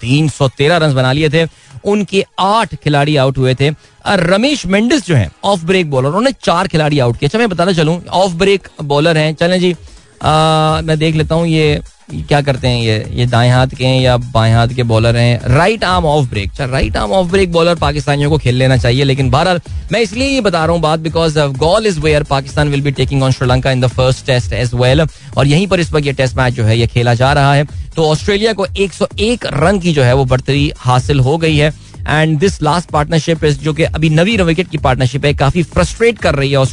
[0.00, 1.44] 313 रन बना लिए थे।
[1.84, 3.70] उनके आठ खिलाड़ी आउट हुए थे।
[4.06, 7.72] रमेश मेंडिस जो है ऑफ़ ब्रेक बॉलर उन्होंने चार खिलाड़ी आउट किया अच्छा मैं बताना
[7.72, 9.74] चलूँ ऑफ़ ब्रेक बॉलर हैं। चलें जी
[10.22, 11.80] आ, मैं देख लेता हूँ ये
[12.28, 13.06] क्या करते हैं ये?
[13.12, 15.40] ये दाएँ हाथ के हैं या बाएँ हाथ के बॉलर हैं?
[15.48, 19.04] राइट आर्म ऑफ़ ब्रेक अच्छा right arm off break bowler पाकिस्तानियों को खेल लेना चाहिए,
[19.04, 19.60] लेकिन बहरहाल,
[19.92, 23.22] मैं इसलिए ये बता रहा हूँ बात because Galle is where Pakistan will be taking
[23.22, 26.36] on Sri Lanka in the first test as well और यहीं पर इस वक्त ये टेस्ट
[26.36, 30.02] मैच जो है, ये खेला जा रहा है। तो ऑस्ट्रेलिया को 101 रन की जो
[30.02, 34.36] है, वो बढ़तरी हासिल हो गई है। एंड दिस लास्ट पार्टनरशिप जो कि अभी नवी
[34.38, 36.64] विकेट की पार्टनरशिप है, काफ़ी फ्रस्ट्रेट कर रही है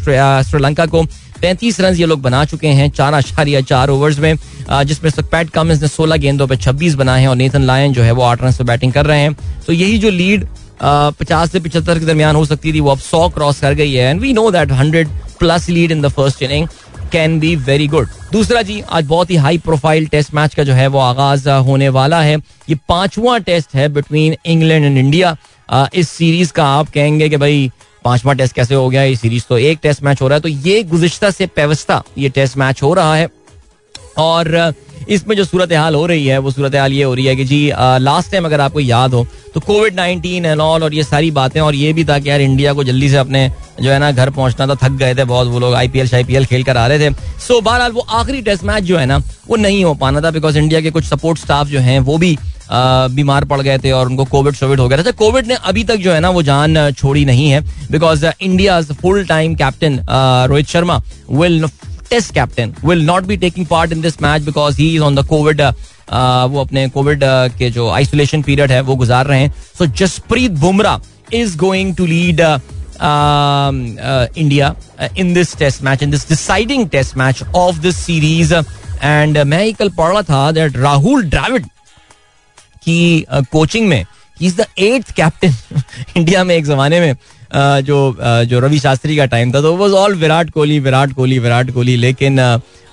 [0.44, 1.06] श्रीलंका को।
[1.42, 4.36] पैंतीस रन ये लोग बना चुके हैं, चार आशारिया चार ओवर्स में।
[4.86, 8.12] जिसमें पैट कमिंस ने सोलह गेंदों पर छब्बीस बनाए हैं और नेथन लायन जो है
[8.12, 9.34] वो आठ रन से बैटिंग कर रहे हैं।
[9.68, 10.48] तो यही जो लीड
[10.82, 14.10] पचास से पिछहत्तर के दरमियान हो सकती थी, वो अब सौ क्रॉस कर गई है।
[14.10, 15.08] And we know that hundred
[15.40, 16.68] plus lead in the first inning
[17.12, 20.74] can be very good दूसरा जी, आज बहुत ही हाई प्रोफ़ाइल टेस्ट मैच का जो
[20.74, 22.36] है वो आगाज़ होने वाला है।
[22.70, 25.36] ये पांचवा टेस्ट है बिटवीन इंग्लैंड एंड इंडिया
[25.94, 27.72] इस सीरीज़ का आप कहेंगे कि भाई
[28.06, 29.04] पांचवा टेस्ट कैसे हो गया?
[29.04, 32.30] ये सीरीज़ तो एक टेस्ट मैच हो रहा है तो ये गुजश्ता से पेवस्ता ये
[32.30, 33.28] टेस्ट मैच हो रहा है।
[34.18, 34.74] और
[35.10, 37.46] इसमें जो सूरत हाल हो रही है, वो सूरत हाल ये हो रही है कि
[37.46, 41.32] जी लास्ट टाइम अगर आपको याद हो तो कोविड नाइनटीन एंड ऑल और ये सारी
[41.32, 43.50] बातें, और ये भी था कि यार इंडिया को जल्दी से अपने
[43.82, 46.64] जो है ना, घर पहुँचना था, थक गए थे बहुत वो लोग आईपीएल शाईपीएल खेल
[46.64, 49.84] कर आ रहे थे। सो बहरहाल वो आखिरी टेस्ट मैच जो है ना, वो नहीं
[49.84, 52.38] हो पाना था बिकॉज़ इंडिया के कुछ सपोर्ट स्टाफ जो हैं, वो भी
[52.72, 55.96] बीमार पड़ गए थे और उनको कोविड शोविड हो गया था। कोविड ने अभी तक
[55.98, 60.00] जो है ना, वो जान छोड़ी नहीं है because India full time captain
[60.50, 61.02] Rohit Sharma
[61.32, 61.66] will
[62.10, 65.26] test captain will not be taking part in this match because he is on the
[65.28, 67.24] COVID वो अपने कोविड
[67.58, 72.06] के जो आइसोलेशन पीरियड है, वो गुजार रहे हैं। So Jasprit Bumrah is going to
[72.06, 72.40] lead
[74.38, 74.76] India
[75.18, 79.74] in this test match in this deciding test match of this series and मैं ही
[79.74, 81.66] कल पढ़ रहा था दैट राहुल द्राविड
[82.86, 84.04] की कोचिंग में
[84.38, 85.54] he is the eighth captain
[86.18, 87.14] India में एक जमाने में।
[87.52, 91.72] जो जो रवि शास्त्री का टाइम था तो वॉज़ ऑल विराट कोहली विराट कोहली विराट
[91.72, 92.40] कोहली, लेकिन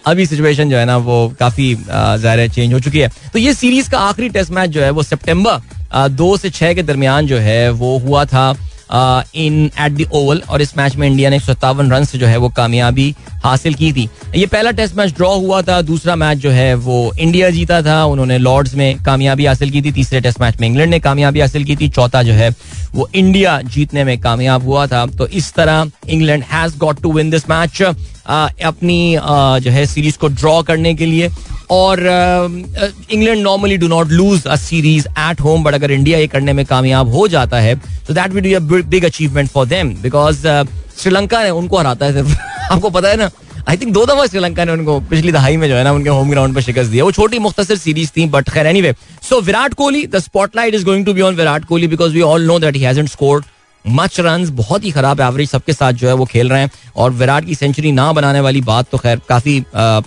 [0.05, 3.91] अभी सिचुएशन जो है ना, वो काफ़ी ज़ाहिर चेंज हो चुकी है। तो ये सीरीज़
[3.91, 7.71] का आखिरी टेस्ट मैच जो है, वो सितंबर दो से छः के दरमियान जो है,
[7.71, 8.53] वो हुआ था।
[8.91, 12.37] इन एट द ओवल और इस मैच में इंडिया ने सत्तावन रन से जो है
[12.37, 13.15] वो कामयाबी
[13.45, 17.13] हासिल की थी। ये पहला टेस्ट मैच ड्रॉ हुआ था, दूसरा मैच जो है वो
[17.19, 20.91] इंडिया जीता था, उन्होंने लॉर्ड्स में कामयाबी हासिल की थी, तीसरे टेस्ट मैच में इंग्लैंड
[20.91, 22.51] ने कामयाबी हासिल की थी, चौथा जो है
[22.95, 27.31] वो इंडिया जीतने में कामयाब हुआ था। तो इस तरह England has got to win
[27.31, 29.17] this match अपनी
[29.63, 31.29] जो है सीरीज़ को ड्रॉ करने के लिए।
[31.71, 32.01] और
[33.11, 36.65] England normally do not lose a series at home but अगर इंडिया ये करने में
[36.67, 37.75] कामयाब हो जाता है
[38.09, 38.59] तो that will be a
[38.91, 40.47] big achievement for them because
[40.99, 42.39] Sri Lanka ने उनको हराता है सिर्फ़।
[42.73, 43.31] आपको पता है ना?
[43.69, 46.31] आई थिंक दो दफ़ा श्रीलंका ने उनको पिछली दहाई में जो है ना, उनके होम
[46.31, 48.95] ग्राउंड पर शिकस्त दिया वो छोटी मुख्तर सीरीज़ थी बट खैर anyway
[49.29, 52.47] so Virat Kohli the spotlight is going to be on Virat Kohli because we all
[52.47, 53.45] know that he hasn't scored
[53.89, 57.11] much run बहुत ही खराब एवरेज सबके साथ जो है वो खेल रहे हैं। और
[57.13, 59.61] विराट की सेंचुरी ना बनाने वाली बात तो खैर काफ़ी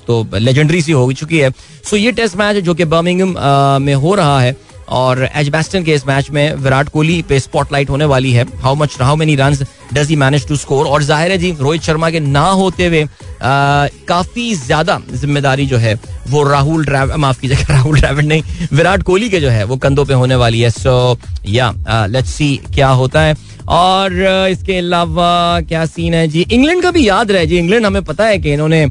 [0.08, 1.52] तो लेजेंडरी सी हो चुकी है।
[1.90, 3.36] सो ये टेस्ट मैच जो कि बर्मिंगम
[3.82, 4.56] में हो रहा है
[4.90, 8.98] और एजबेस्टन के इस मैच में विराट कोहली पे स्पॉटलाइट होने वाली है। How much
[9.02, 9.58] how many run
[9.94, 13.06] does he manage to score और ज़ाहिर है जी, रोहित शर्मा के ना होते हुए
[13.44, 15.94] काफ़ी ज़्यादा ज़िम्मेदारी जो है,
[16.28, 16.86] वो राहुल
[17.18, 20.62] माफ़ कीजिएगा राहुल ड्राविड नहीं, विराट कोहली के जो है, वो कंधों पे होने वाली
[20.62, 21.18] है। सो
[21.48, 21.74] या
[22.08, 23.36] लेट्स सी क्या होता है।
[23.70, 24.14] और
[24.52, 26.28] इसके अलावा क्या सीन है?
[26.28, 28.84] जी, इंग्लैंड का भी याद रहे। जी, इंग्लैंड, हमें पता है कि इन्होंने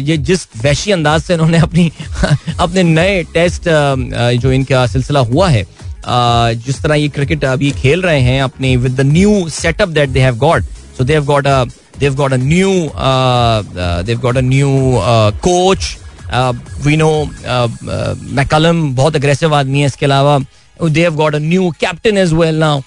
[0.00, 1.90] ये जिस वैशी अंदाज से इन्होंने अपनी,
[2.60, 3.68] अपने नए टेस्ट
[4.42, 5.66] जो इनका सिलसिला हुआ है
[6.56, 10.20] जिस तरह ये क्रिकेट अभी खेल रहे हैं, अपने with the new setup that they
[10.20, 10.64] have got
[10.98, 11.64] so they have got a
[12.00, 12.72] they've got a new
[13.06, 15.88] uh, uh, they've got a new uh, coach.
[16.30, 16.52] Uh,
[16.84, 17.12] we know
[17.46, 20.38] uh, uh, McCallum बहुत aggressive आदमी है इसके अलावा।
[20.82, 22.80] They have got a new captain as well now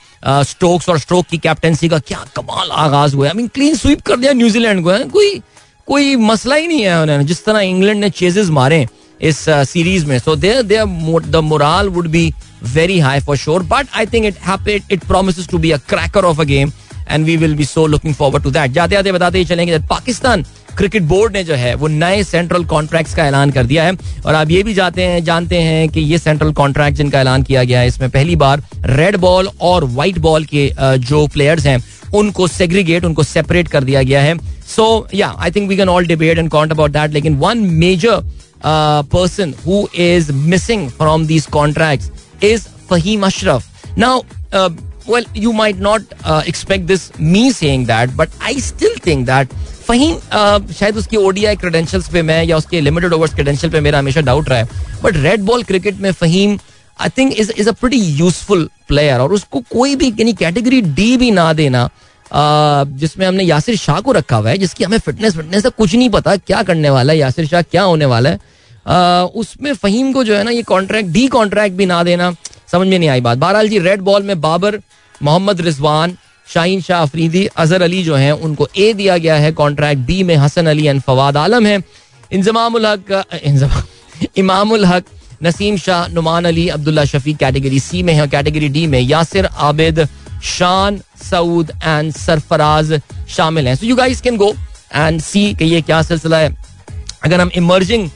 [0.45, 4.17] Stokes और stroke की captaincy का क्या कमाल आगाज़ हुआ आई मीन क्लीन स्वीप कर
[4.17, 5.41] दिया न्यूजीलैंड को है कोई
[5.87, 8.85] कोई मसला ही नहीं है उन्होंने। जिस तरह इंग्लैंड ने चेजेस मारे
[9.21, 10.85] इस सीरीज़ में। So there there
[11.25, 12.33] the morale would be
[12.73, 16.41] very high for sure but I think it it promises to be a cracker of
[16.41, 16.71] a game
[17.09, 20.45] and we will be so looking forward to that जाते जाते बताते ही चलेंगे Pakistan
[20.77, 23.91] cricket board ने जो है, वो नए central contracts का ऐलान कर दिया है।
[24.25, 27.63] और आप ये भी जाते हैं, जानते हैं कि ये सेंट्रल कॉन्ट्रैक्ट जिनका ऐलान किया
[27.63, 31.77] गया है, इसमें पहली बार रेड बॉल और व्हाइट बॉल के जो प्लेयर्स हैं,
[32.13, 34.37] उनको सेग्रीगेट उनको सेपरेट कर दिया गया है।
[34.67, 38.21] So yeah I think we can all debate and can't about that लेकिन one major
[38.65, 44.21] person who is missing from these contract is Faheem Ashraf now
[45.07, 49.59] well you might not uh, expect this me saying that but i still think that
[49.87, 54.21] Faheem शायद उसकी ODI credentials पे मैं या उसके limited overs credential पे मेरा हमेशा
[54.21, 54.67] doubt रहा है.
[55.03, 56.57] बट रेड बॉल क्रिकेट में Faheem
[56.99, 61.15] I think is is a pretty useful player और उसको कोई भी यानी कैटेगरी डी
[61.17, 61.89] भी ना देना
[62.33, 66.09] जिसमें हमने यासिर शाह को रखा हुआ है जिसकी हमें फिटनेस फिटनेस का कुछ नहीं
[66.09, 70.35] पता क्या करने वाला है यासिर शाह क्या होने वाला है उसमें फहीम को जो
[70.35, 72.33] है ना ये कॉन्ट्रैक्ट डी कॉन्ट्रैक्ट भी ना देना
[72.71, 74.79] समझ में नहीं आई बात। बहरहाल जी रेड बॉल में बाबर,
[75.21, 76.17] मोहम्मद रिजवान,
[76.47, 80.35] शाहीन शाह अफरीदी, अजहर अली जो हैं, उनको ए दिया गया है। कॉन्ट्रैक्ट बी में
[80.37, 81.81] हसन अली एंड फवाद आलम है।
[82.31, 83.23] इंजमामुल हक
[84.37, 85.03] इमामुल हक,
[85.43, 90.07] नसीम शाह, नुमान अली, अब्दुल्ला शफी कैटेगरी सी में है कैटेगरी डी में यासिर, आबिद,
[90.43, 92.99] शान, सऊद एंड सरफराज
[93.29, 94.53] शामिल हैं। So you guys can go
[94.95, 96.55] and see कि ये क्या सिलसिला है।
[97.23, 98.09] अगर हम इमर्जिंग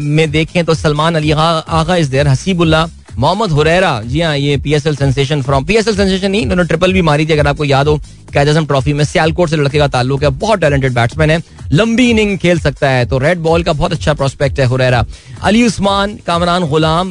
[0.00, 2.86] में देखें तो सलमान अली आगा इज़ देर हसीबुल्ला
[3.18, 7.02] मोहम्मद हुरैरा, जी हाँ ये PSL sensation from P PSL sensation नहीं, इन्होंने ट्रिपल भी
[7.02, 8.00] मारी थी, अगर आपको याद हो
[8.32, 11.42] कैजम ट्रॉफी में सियालकोट से लड़के का ताल्लुक है, बहुत टैलेंटेड बैट्समैन है,
[11.72, 15.04] लंबी इनिंग खेल सकता है तो रेड बॉल का बहुत अच्छा प्रोस्पेक्ट है हुरैरा।
[15.42, 17.08] अली उस्मान, कामरान गुलाम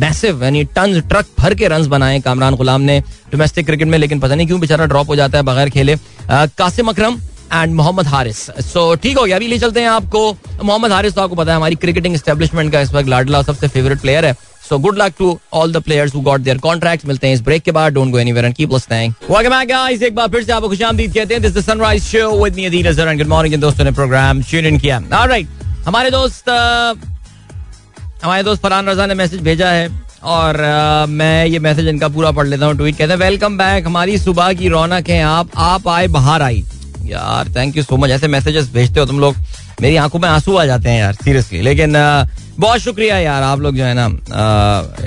[0.00, 2.98] मैसिव यानी टन ट्रक भर के रन बनाए कामरान गुलाम ने
[3.32, 5.96] डोमेस्टिक क्रिकेट में, लेकिन पता नहीं क्यों बेचारा ड्रॉप हो जाता है बगैर खेले।
[6.30, 7.20] कासिम अकरम
[7.52, 10.30] एंड मोहम्मद हारिस। सो ठीक हो गया, अभी ले चलते हैं आपको।
[10.62, 14.00] मोहम्मद हारिस तो आपको पता है, हमारी क्रिकेटिंग स्टेब्लिशमेंट का इस वक्त लाडला सबसे फेवरेट
[14.00, 14.36] प्लेयर है।
[14.68, 17.62] So good luck to all the players who got their contracts मिलते हैं इस ब्रेक
[17.62, 17.92] के बाद.
[17.92, 21.14] Don't go anywhere and keep listening welcome back guys एक बार फिर से आपको खुशामदीद
[21.14, 21.42] कहते हैं.
[21.42, 24.78] This the sunrise show with me Adeel Azhar good morning दोस्तों ने प्रोग्राम ट्यून इन
[24.78, 25.00] किया.
[25.14, 25.48] ऑलराइट
[25.86, 26.48] हमारे दोस्त
[28.24, 29.88] हमारे दोस्त फरहान रजा ने मैसेज भेजा है
[30.24, 33.86] और आ, मैं ये मैसेज इनका पूरा पढ़ लेता हूँ ट्वीट कहते हैं वेलकम बैक
[33.86, 35.20] हमारी सुबह की रौनक है.
[35.22, 36.64] आप आप आए बाहर आई.
[37.04, 39.36] यार थैंक यू सो मच ऐसे मैसेजेस भेजते हो तुम लोग.
[39.80, 41.92] मेरी आँखों में आँसू आ जाते हैं यार सीरियसली लेकिन
[42.58, 44.06] बहुत शुक्रिया यार, आप लोग जो है ना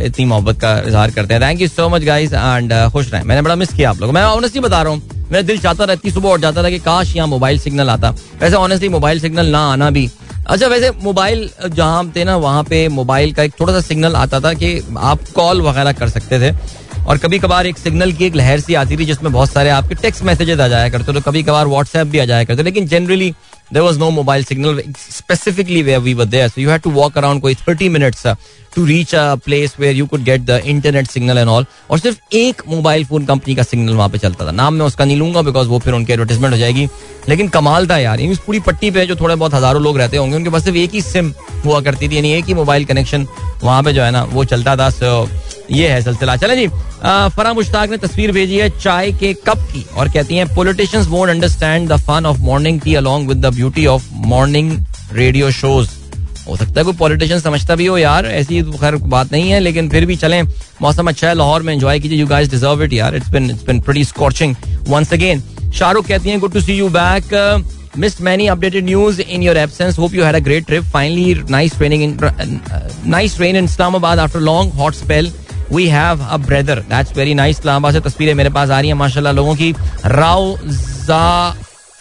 [0.06, 3.42] इतनी मोहब्बत का इजहार करते हैं। Thank you so much guys and खुश रहे। मैंने
[3.42, 5.02] बड़ा मिस किया आप लोग मैं ऑनेस्टली बता रहा हूँ,
[5.32, 8.10] मेरा दिल चाहता था इतनी सुबह उठ जाता था कि काश यहाँ मोबाइल सिग्नल आता।
[8.42, 10.10] वैसे ऑनेस्टली मोबाइल सिग्नल ना आना भी।
[10.48, 14.40] अच्छा वैसे मोबाइल जहाँ थे ना, वहाँ पे मोबाइल का एक थोड़ा सा सिग्नल आता
[14.40, 16.56] था कि आप कॉल वगैरह कर सकते थे।
[17.08, 19.96] और कभी कभार एक सिग्नल की एक लहर सी आती थी जिसमें बहुत सारे आपके
[19.96, 23.34] टेक्स्ट मैसेजेस आ जाया करते तो कभी कभार व्हाट्सएप भी आ जाया करते लेकिन generally
[23.72, 24.80] there was no mobile signal.
[24.96, 26.50] Specifically where we were there.
[26.50, 28.26] So you had to walk around koi 30 minutes
[28.78, 32.36] to reach a place where you could get the internet signal and all और सिर्फ़
[32.36, 35.42] एक mobile phone company का signal वहाँ पे चलता था। नाम मैं उसका नहीं लूँगा
[35.42, 36.88] बिकॉज़ वो फिर उनकी एडवर्टाइजमेंट हो जाएगी।
[37.30, 40.36] लेकिन कमाल था यार। इस पूरी पट्टी पे जो थोड़े बहुत हज़ारों लोग रहते होंगे,
[40.36, 41.34] उनके पास सिर्फ़ एक ही सिम
[41.66, 43.28] हुआ करती थी। यानी एक ही मोबाइल कनेक्शन
[43.64, 45.30] वहाँ पे जो है ना, वो चलता था। सो
[45.72, 46.68] ये है सिलसिला। चले जी
[47.36, 51.30] फरा मुश्ताक ने तस्वीर भेजी है चाय के कप की और कहती हैं politicians won't
[51.30, 54.72] understand the fun of morning tea along with the beauty of morning
[55.14, 55.97] radio shows
[56.48, 59.60] हो सकता है कोई पॉलिटिशियन समझता भी हो यार ऐसी तो खैर बात नहीं है
[59.60, 60.42] लेकिन फिर भी चलें
[60.82, 63.66] मौसम अच्छा है लाहौर में एंजॉय कीजिए यू गाइस डिजर्व इट यार it's been it's
[63.66, 64.56] been pretty scorching
[64.88, 65.44] once again
[65.74, 67.34] Shahrukh कहती हैं good to see you back
[68.22, 69.96] many updated news in your absence.
[69.96, 70.84] Hope you had a great trip.
[70.86, 72.32] Finally, nice training in uh,
[73.06, 75.32] nice rain in Islamabad after long hot spell.
[75.72, 78.96] We have a brother that's very nice Islamabad से तस्वीरें मेरे पास आ रही हैं
[78.96, 79.72] माशाल्लाह लोगों की
[80.08, 80.58] राव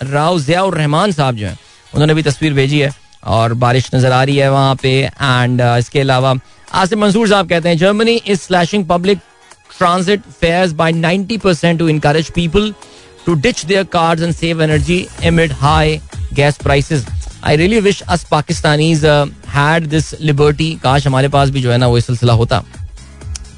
[0.02, 1.58] राव जियाउर रहमान साहब जो हैं
[1.92, 2.90] उन्होंने भी तस्वीर भेजी है
[3.26, 6.34] और बारिश नज़र आ रही है वहाँ पे। एंड uh, इसके अलावा
[6.74, 9.18] आसिफ मंसूर साहब कहते हैं Germany is slashing public
[9.78, 12.72] transit fares by 90 percent to encourage people
[13.26, 16.00] to ditch their cards and save energy amid high
[16.34, 17.06] gas prices
[17.44, 19.04] I really wish us Pakistanis
[19.48, 22.62] had this liberty काश हमारे पास भी जो है ना वो सिलसिला होता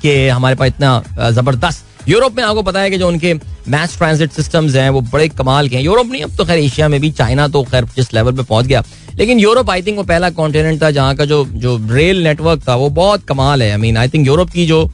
[0.02, 3.32] कि हमारे पास इतना ज़बरदस्त यूरोप में आपको पता है कि जो उनके
[3.68, 6.88] मैच ट्रांजिट सिस्टम्स हैं वो बड़े कमाल के हैं। यूरोप नहीं अब तो खैर एशिया
[6.88, 8.82] में भी चाइना तो खैर जिस लेवल पे पहुँच गया।
[9.16, 12.74] लेकिन यूरोप आई थिंक वो पहला कॉन्टिनेंट था जहाँ का जो जो रेल नेटवर्क था
[12.76, 14.90] वो बहुत कमाल है। I mean I think Europe की जो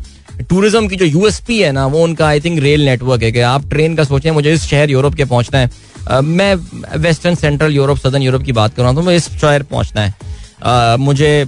[0.50, 3.68] टूरिज़्म की जो यूएसपी है ना वो उनका आई थिंक रेल नेटवर्क है कि आप
[3.70, 6.54] ट्रेन का सोचें मुझे इस शहर यूरोप के पहुँचना है। uh, मैं
[6.98, 10.00] western central Europe southern Europe की बात कर रहा हूँ तो मुझे इस शहर पहुँचना
[10.00, 10.14] है।
[10.62, 11.46] uh, मुझे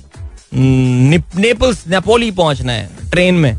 [0.55, 3.59] नेपल्स नेपोली पहुँचना है ट्रेन में।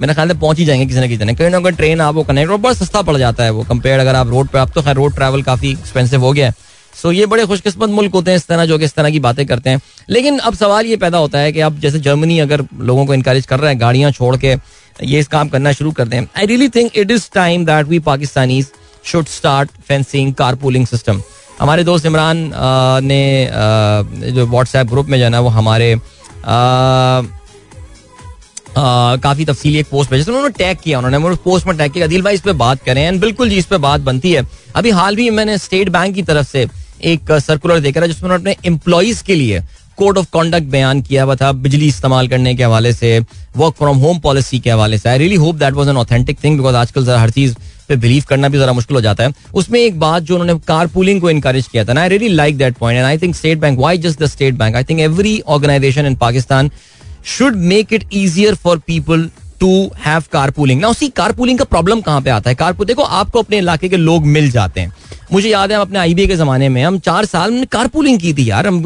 [0.00, 2.22] मेरे ख्याल से पहुँच ही जाएँगे किसी ना किसी ने कहीं ना कहीं ट्रेन आपको
[2.24, 4.82] कनेक्ट और बहुत सस्ता पड़ जाता है वो कंपेयर अगर आप रोड पर आप तो
[4.82, 6.54] खैर रोड ट्रैवल काफ़ी एक्सपेंसिव हो गया है।
[6.94, 9.44] सो ये बड़े खुशकिस्मत मुल्क होते हैं इस तरह जो कि इस तरह की बातें
[9.46, 9.80] करते हैं।
[10.10, 13.46] लेकिन अब सवाल ये पैदा होता है कि अब जैसे जर्मनी अगर लोगों को इनकरेज
[13.46, 14.56] कर रहे हैं, गाड़ियाँ छोड़ के
[15.02, 17.98] ये इस काम करना शुरू करते हैं I really think it is time that we
[17.98, 18.66] Pakistanis
[19.04, 21.22] should start fencing car pooling system
[21.60, 22.50] हमारे दोस्त इमरान
[23.04, 23.50] ने
[24.32, 25.94] जो व्हाट्सएप ग्रुप में जो है, वो हमारे
[28.78, 32.34] काफ़ी तफसीली एक पोस्ट भेजा उन्होंने टैग किया, उन्होंने पोस्ट में टैग किया, दिल भाई
[32.34, 35.28] इस पे बात करें, एंड बिल्कुल जी इस पे बात बनती है। अभी हाल भी
[35.30, 36.66] मैंने स्टेट बैंक की तरफ़ से
[37.04, 39.62] एक सर्कुलर देखा जिसमें उन्होंने अपने एम्प्लॉज के लिए
[39.98, 43.18] कोड ऑफ़ कॉन्डक्ट बयान किया हुआ था, बिजली इस्तेमाल करने के हवाले से
[43.56, 46.56] वर्क फ्रॉम होम पॉलिसी के हवाले से। I really hope that was an authentic thing
[46.58, 47.54] because आजकल जरा हर चीज़
[47.88, 50.86] पे बिलीव करना भी जरा मुश्किल हो जाता है। उसमें एक बात जो उन्होंने कार
[50.86, 53.78] पुलिंग को इनकरेज किया था I really like that point and I think State Bank
[53.78, 56.70] why just the State Bank I think every organisation in Pakistan
[57.28, 59.28] should make it easier for people
[59.60, 62.56] to have car pooling ना उसी car pulling का problem कहाँ पे आता है?
[62.56, 64.92] Car देखो, आपको अपने इलाके के लोग मिल जाते हैं।
[65.32, 68.18] मुझे याद है, हम अपने आईबीए के जमाने में, हम चार साल में कार पुलिंग
[68.20, 68.82] की थी यार। हम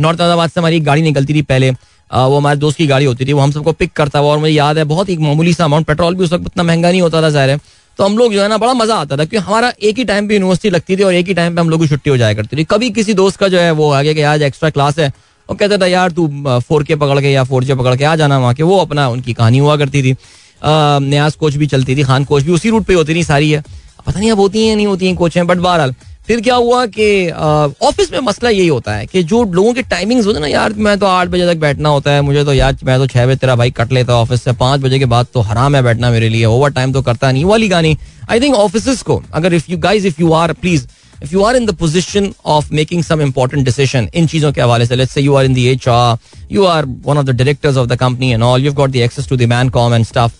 [0.00, 3.32] नॉर्थ अहमदाबाद से हमारी गाड़ी निकलती थी पहले। वो हमारे दोस्त की गाड़ी होती थी,
[3.32, 5.86] वो हम सबको पिक करता हुआ और मुझे याद है, बहुत ही मामूली सा अमाउंट
[5.86, 7.60] पेट्रोल भी उस वक्त इतना महँगा नहीं होता था ज़ाहिर है।
[7.98, 10.28] तो हम लोग जो है ना, बड़ा मज़ा आता था, क्योंकि हमारा एक ही टाइम
[10.28, 12.34] पे यूनिवर्सिटी लगती थी और एक ही टाइम पे हम लोग की छुट्टी हो जाया
[12.34, 15.12] करती थी। कभी किसी दोस्त का जो है वो आगे कि आज एक्स्ट्रा क्लास है
[15.48, 16.28] और कहता था, यार, तू
[16.60, 19.08] फोर के पकड़ के या फोर जे पकड़ के आ जाना वहाँ के। वो अपना,
[19.08, 20.16] उनकी कहानी हुआ करती थी।
[20.62, 23.62] न्याज कोच भी चलती थी, खान कोच भी, उसी रूट पे होती थी सारी है
[24.06, 25.94] पता नहीं अब होती हैं नहीं होती हैं कोच बट बहरहाल,
[26.26, 30.26] फिर क्या हुआ कि ऑफ़िस में मसला यही होता है कि जो लोगों के टाइमिंग्स
[30.26, 32.76] होते हैं ना, यार, मैं तो आठ बजे तक बैठना होता है, मुझे तो यार,
[32.84, 35.40] मैं तो छह बजे तेरा भाई कट लेता ऑफ़िस से, पाँच बजे के बाद तो
[35.40, 37.96] हराम है बैठना मेरे लिए ओवर टाइम तो करता नहीं। वाली गानी
[38.30, 40.86] आई थिंक ऑफ़िस को, अगर if you guys if you are please
[41.22, 45.06] if you are in the position of making some important decision इन चीज़ों के हवाले
[45.06, 46.18] से you are in the are
[46.52, 49.36] you are one of the directors of the company and all you got the to
[49.36, 50.34] the man com and staff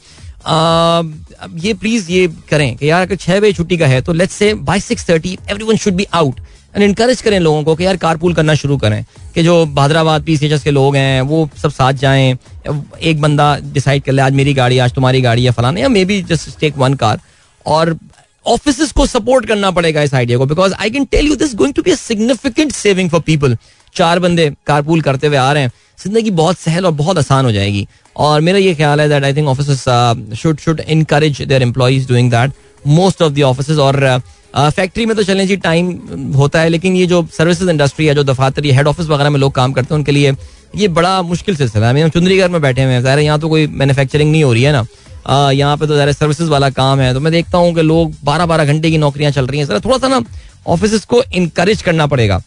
[0.47, 4.35] अब ये please ये करें कि यार अगर छह बजे छुट्टी का है तो let's
[4.35, 6.41] say by six thirty every should be out
[6.75, 9.05] and encourage करें लोगों को कि यार कारपूल करना शुरू करें
[9.35, 12.37] कि जो Bahadurabad P C H S के लोग हैं वो सब साथ जाएँ
[13.03, 16.21] एक बंदा डिसाइड कर ले आज मेरी गाड़ी आज तुम्हारी गाड़ी है फलाना या maybe
[16.23, 17.21] just take one car
[17.67, 17.97] और
[18.49, 21.75] ऑफ़िस को सपोर्ट करना पड़ेगा इस आइडिया को because I can tell you this going
[21.75, 23.57] to be significant saving for people
[23.95, 27.53] चार बंदे कारपूल करते हुए आ रहे हैं। ज़िंदगी बहुत सहल और बहुत आसान हो
[27.53, 27.87] जाएगी।
[28.17, 29.85] और मेरा ये ख्याल है that I think office
[30.41, 32.53] should should encourage their employees doing that
[32.87, 34.21] most of the office और
[34.57, 35.91] फैक्ट्री uh, में तो चलने जी टाइम
[36.37, 39.55] होता है लेकिन ये जो सर्विसेज़ इंडस्ट्री है जो दफातर हेड ऑफ़िस वगैरह में लोग
[39.55, 40.33] काम करते हैं उनके लिए
[40.77, 44.31] ये बड़ा मुश्किल सिलसिला है। चुंदरीगढ़ में बैठे हुए हैं। ज़ाहिर यहाँ तो कोई मैन्युफैक्चरिंग
[44.31, 44.87] नहीं हो रही है ना।
[45.29, 48.47] यहाँ पे तो ज़्यादा सर्विसेज़ वाला काम है। तो मैं देखता हूँ कि लोग बारह
[48.47, 50.21] बारह घंटे की नौकरियाँ चल रही हैं। थोड़ा सा ना
[50.67, 52.41] ऑफ़िस को इनक्रेज करना पड़ेगा।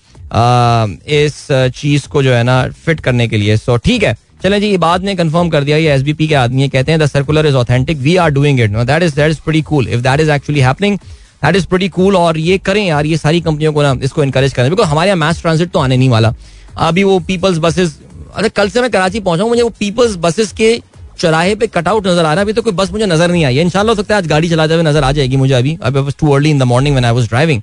[1.16, 4.68] इस चीज़ को जो है ना फिट करने के लिए। सो ठीक है। चले जी,
[4.68, 7.56] ये बाद ने कंफर्म कर दिया। ये एसबीपी के आदमी कहते हैं the circular is
[7.56, 10.32] authentic we are doing it no that is that is pretty cool if that is
[10.32, 13.96] actually happening that is pretty cool और ये करें यार, ये सारी कंपनियों को ना
[14.04, 16.34] इसको इनकरेज करें बिकॉज़ हमारे यहाँ मैस ट्रांसिट तो आने नहीं वाला।
[16.80, 18.00] अभी वो पीपल्स बसेस
[18.36, 20.74] अरे, कल से मैं कराची पहुँचा मुझे वो पीपल्स बसेस के
[21.22, 23.56] चौराहे पे कटआउट नज़र आ रहा है। अभी तो कोई बस मुझे नज़र नहीं आई
[23.56, 26.32] है। हो सकता है आज गाड़ी चलाते हुए नज़र आ जाएगी मुझे अभी। अभी too
[26.32, 27.62] early in the morning when I was driving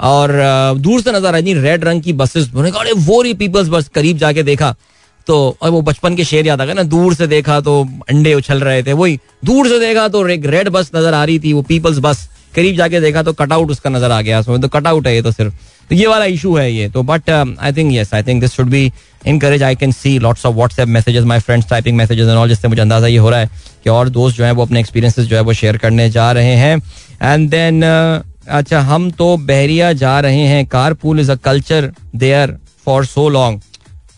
[0.00, 0.32] और
[0.78, 4.42] दूर से नज़र आई रेड रंग की बसेस अरे, वो रही पीपल्स बस करीब जाके
[4.42, 4.74] देखा।
[5.26, 8.34] तो और वो बचपन के शेर याद आ गए ना, दूर से देखा तो अंडे
[8.34, 11.52] उछल रहे थे, वही दूर से देखा तो एक रेड बस नज़र आ रही थी,
[11.52, 15.06] वो पीपल्स बस करीब जाके देखा तो कटआउट उसका नज़र आ गया, उसमें तो कटआउट
[15.06, 15.54] है ये तो सिर्फ़।
[15.90, 18.68] तो ये वाला इशू है ये तो but I think yes I think this should
[18.68, 18.90] be
[19.26, 22.68] encourage I can see lots of WhatsApp messages my friends typing messages and all जिससे
[22.68, 23.50] मुझे अंदाज़ा ये हो रहा है
[23.84, 26.54] कि और दोस्त जो है वो अपने एक्सपीरियंसेस जो है वो शेयर करने जा रहे
[26.56, 26.76] हैं।
[27.22, 32.56] एंड देन अच्छा हम तो बहरिया जा रहे हैं। Car pool is a culture there
[32.86, 33.60] for so long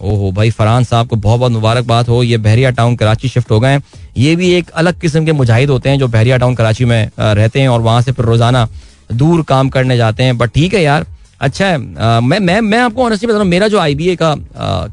[0.01, 3.59] ओहो भाई फरहान साहब को बहुत बहुत मुबारकबाद हो। ये बहरिया टाउन कराची शिफ्ट हो
[3.61, 3.82] गए हैं।
[4.16, 7.61] ये भी एक अलग किस्म के मुजाहिद होते हैं जो बहरिया टाउन कराची में रहते
[7.61, 8.68] हैं और वहाँ से फिर रोज़ाना
[9.12, 11.07] दूर काम करने जाते हैं। बट ठीक है यार
[11.40, 14.34] अच्छा है। आ, मैं मैं मैं आपको ऑनेस्टली बता रहा हूँ मेरा जो आईबीए का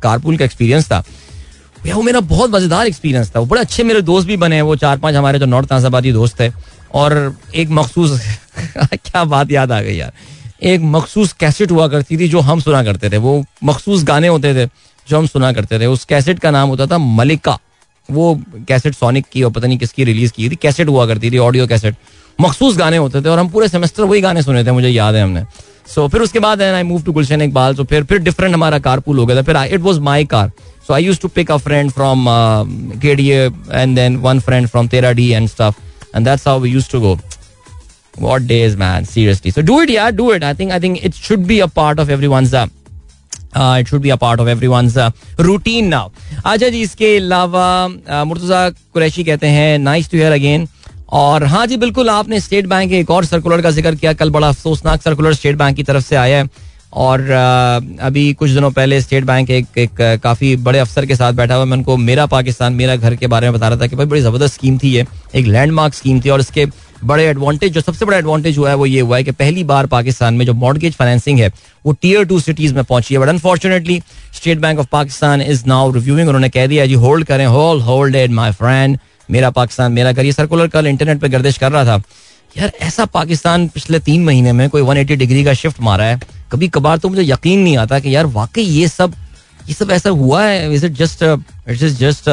[0.02, 1.04] कारपूल का एक्सपीरियंस था
[1.86, 4.76] वो मेरा बहुत मज़ेदार एक्सपीरियंस था। वो बड़े अच्छे मेरे दोस्त भी बने हैं वो
[4.76, 6.50] चार पाँच हमारे जो नॉर्थ नाजाबादी दोस्त थे।
[6.94, 8.22] और एक मखसूस
[8.96, 10.12] क्या बात याद आ गई यार।
[10.64, 14.54] एक मखसूस कैसेट हुआ करती थी जो हम सुना करते थे। वो मखसूस गाने होते
[14.56, 14.70] थे।
[15.10, 17.58] जो हम सुना करते थे उस कैसेट का नाम होता था मलिका।
[18.10, 18.34] वो
[18.68, 21.68] कैसेट सोनिक की और पता नहीं किसकी रिलीज़ की थी। कैसेट हुआ करती थी ऑडियो
[21.68, 21.96] कैसेट
[22.40, 25.24] मखसूस गाने होते थे और हम पूरे सेमेस्टर वही गाने सुने थे मुझे याद है
[25.24, 25.44] हमने।
[25.88, 28.80] सो so, फिर उसके बाद I move to Gulshan Iqbal तो फिर फिर डिफरेंट हमारा
[28.80, 30.52] कार पूल हो गया था। फिर it was my car
[30.88, 32.26] so I use to pick a friend from
[33.02, 36.70] K D and then one friend from तेरा D and stuff and that's how we
[36.72, 37.20] use to go
[38.24, 39.06] What days, man?
[39.08, 39.52] Seriously.
[39.54, 40.44] So do it, yeah, do it.
[40.50, 42.62] I think I think it should be a part of everyone's uh,
[43.58, 44.98] it should be a part of everyone's
[45.40, 46.10] routine now
[46.46, 47.68] अच्छा जी इसके अलावा
[48.24, 50.68] मुर्तजा कुरैशी कहते हैं nice to here again
[51.14, 54.30] और हाँ जी बिल्कुल आपने स्टेट बैंक के एक और सर्कुलर का ज़िक्र किया कल
[54.30, 56.50] बड़ा अफसोसनाक सर्कुलर स्टेट बैंक की तरफ़ से आया है
[56.96, 57.22] और
[58.02, 61.66] अभी कुछ दिनों पहले स्टेट बैंक एक एक काफ़ी बड़े अफसर के साथ बैठा हुआ
[61.66, 64.22] मैं उनको मेरा पाकिस्तान मेरा घर के बारे में बता रहा था कि भाई बड़ी
[64.22, 66.66] ज़बरदस्त स्कीम थी ये एक लैंडमार्क स्कीम थी और इसके
[67.06, 69.86] बड़े एडवांटेज जो सबसे बड़ा एडवांटेज हुआ है वो ये हुआ है कि पहली बार
[69.86, 71.52] पाकिस्तान में जो मॉडगेज फाइनेंसिंग है,
[71.86, 74.02] वो टीयर टू सिटीज़ में पहुँची है। But unfortunately
[74.36, 78.16] State Bank of Pakistan is now reviewing उन्होंने कह दिया जी होल्ड करें hold hold
[78.16, 78.98] add my friend
[79.30, 82.02] मेरा पाकिस्तान, मेरा ये सर्कुलर कल इंटरनेट पर गर्दिश कर रहा था।
[82.56, 86.20] यार, ऐसा पाकिस्तान पिछले तीन महीने में कोई 180 डिग्री का शिफ्ट मारा है।
[86.52, 89.14] कभी कभार तो मुझे यकीन नहीं आता कि यार वाकई ये सब
[89.68, 90.74] ये सब ऐसा हुआ है?
[90.74, 92.30] Is it just it is just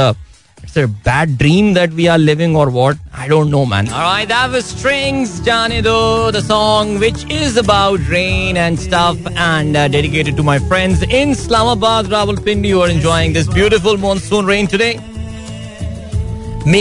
[0.64, 2.98] It's a bad dream that we are living or what?
[3.16, 3.90] I don't know, man.
[3.90, 9.78] All right, that was Strings, Janido, the song which is about rain and stuff and
[9.78, 14.68] uh, dedicated to my friends in Islamabad, Rawalpindi, who are enjoying this beautiful monsoon rain
[14.76, 14.96] today.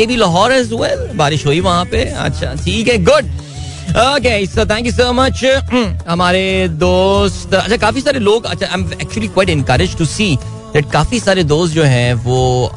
[0.07, 3.25] Maybe Lahore as well बारिश हुई वहां पे अच्छा ठीक है good
[4.05, 5.45] okay so thank you so much
[6.09, 6.43] हमारे
[6.79, 10.27] दोस्त अच्छा काफी सारे लोग अच्छा I am actually quite encourage to see
[10.74, 12.72] that काफ़ी सारे दोस्त जो हैं, वो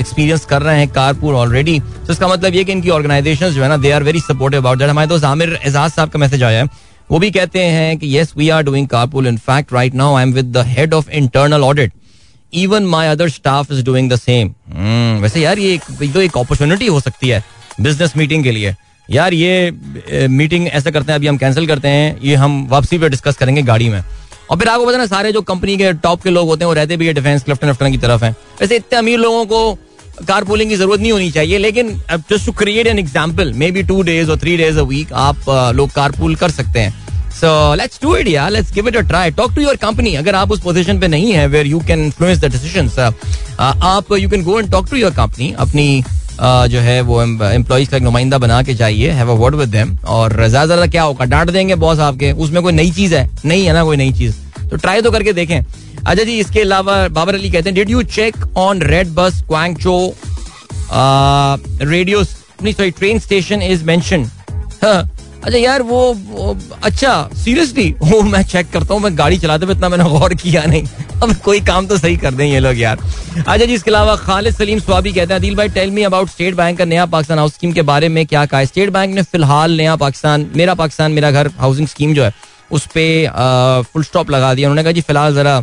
[0.00, 3.68] एक्सपीरियंस कर रहे हैं कारपुर ऑलरेडी तो इसका मतलब ये कि इनकी ऑर्गेनाइजेशन जो है
[3.68, 6.62] ना they are very supportive about that हमारे दोस्त आमिर एजाज साहब का मैसेज आया
[6.62, 6.68] है।
[7.10, 10.22] वो भी कहते हैं कि yes we are doing carpool in fact right now I
[10.22, 11.92] am with the head of internal audit
[12.52, 14.54] even my other staff is doing the same
[15.22, 17.42] वैसे यार ये तो एक अपॉर्चुनिटी हो सकती है
[17.80, 18.74] बिज़नेस मीटिंग के लिए।
[19.08, 23.08] यार ये मीटिंग ऐसा करते हैं, अभी हम कैंसिल करते हैं, ये हम वापसी पे
[23.08, 24.02] डिस्कस करेंगे गाड़ी में।
[24.50, 26.74] और फिर आपको पता ना, सारे जो कंपनी के टॉप के लोग होते हैं, वो
[26.74, 28.30] रहते भी है डिफेंस क्लिफ्टन लेफ्टन की तरफ़ है।
[28.60, 29.78] वैसे इतने अमीर लोगों को
[30.20, 31.92] कार पुलिंग की ज़रूरत नहीं होनी चाहिए, लेकिन
[32.30, 35.90] just to create an example maybe two days और थ्री डेज़ अ वीक आप लोग
[35.90, 36.98] कार पुल कर सकते हैं।
[37.32, 40.34] सो लेट्स डू इट यार let's give it a try talk to your company अगर
[40.34, 44.42] आप उस पोजीशन पे नहीं है where you can influence the decisions आप you can
[44.44, 46.02] go and talk to your company अपनी
[46.42, 49.96] जो है वो एम्प्लॉज का एक नुमाइंदा बना के चाहिए have a word with them
[50.08, 51.24] और ज़्यादा ज़्यादा क्या होगा?
[51.24, 53.28] डांट देंगे बॉस आपके। उसमें कोई नई चीज़ है?
[53.44, 54.34] नहीं है ना कोई नई चीज़?
[54.70, 58.02] तो ट्राई तो करके देखें। अच्छा जी, इसके अलावा बाबर अली कहते हैं did you
[58.14, 60.14] check on red bus Guangzhou
[61.82, 64.24] radio sorry train station is mention
[65.44, 69.74] अच्छा यार वो, वो अच्छा सीरियसली वो मैं चेक करता हूँ मैं गाड़ी चलाते हुए
[69.74, 70.82] इतना मैंने गौर किया नहीं।
[71.22, 72.98] अब कोई काम तो सही कर दें ये लोग यार।
[73.38, 76.54] अच्छा जी इसके अलावा खालिद सलीम स्वाबी कहते हैं दिल भाई tell me about State
[76.54, 79.76] Bank का नया पाकिस्तान हाउस स्कीम के बारे में क्या कहा स्टेट बैंक ने फ़िलहाल
[79.76, 82.32] नया पाकिस्तान मेरा पाकिस्तान मेरा घर हाउसिंग स्कीम जो है
[82.70, 85.56] उस पर फुल स्टॉप लगा दिया। उन्होंने कहा जी फ़िलहाल जरा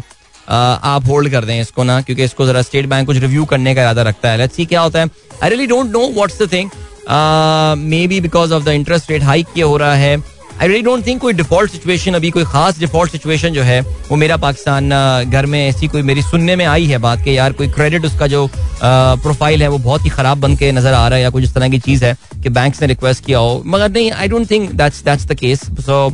[0.50, 3.82] आप होल्ड कर दें इसको ना क्योंकि इसको जरा स्टेट बैंक कुछ रिव्यू करने का
[3.82, 5.10] इरादा रखता है। लेट्स सी क्या होता है.
[5.44, 6.70] I really don't know what's the thing
[8.08, 10.18] maybe because of the interest rate hike किया हो रहा है.
[10.62, 14.16] आई रियली डोंट थिंक कोई डिफ़ॉल्ट सिचुएशन अभी कोई खास डिफ़ॉल्ट सिचुएशन जो है, वो
[14.16, 14.90] मेरा पाकिस्तान
[15.32, 18.28] घर में ऐसी कोई मेरी सुनने में आई है बात के यार कोई क्रेडिट उसका
[18.28, 18.48] जो
[18.84, 21.54] प्रोफ़ाइल है वो बहुत ही खराब बन के नज़र आ रहा है या कुछ इस
[21.54, 23.62] तरह की चीज़ है कि बैंक ने रिक्वेस्ट किया हो.
[23.66, 26.10] मगर नहीं I don't think that's that's the case so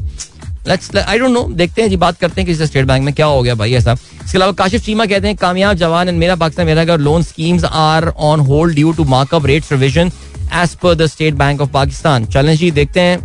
[0.67, 3.25] let's I don't know देखते हैं जी, बात करते हैं किसी स्टेट बैंक में क्या
[3.25, 3.93] हो गया भाई ऐसा.
[4.25, 7.63] इसके अलावा काशिफ चीमा कहते हैं, कामयाब जवान एंड मेरा पाकिस्तान, मेरा घर loan schemes
[7.65, 10.11] are on hold due to markup rate revision
[10.53, 13.19] as per the State Bank of Pakistan चलें जी देखते हैं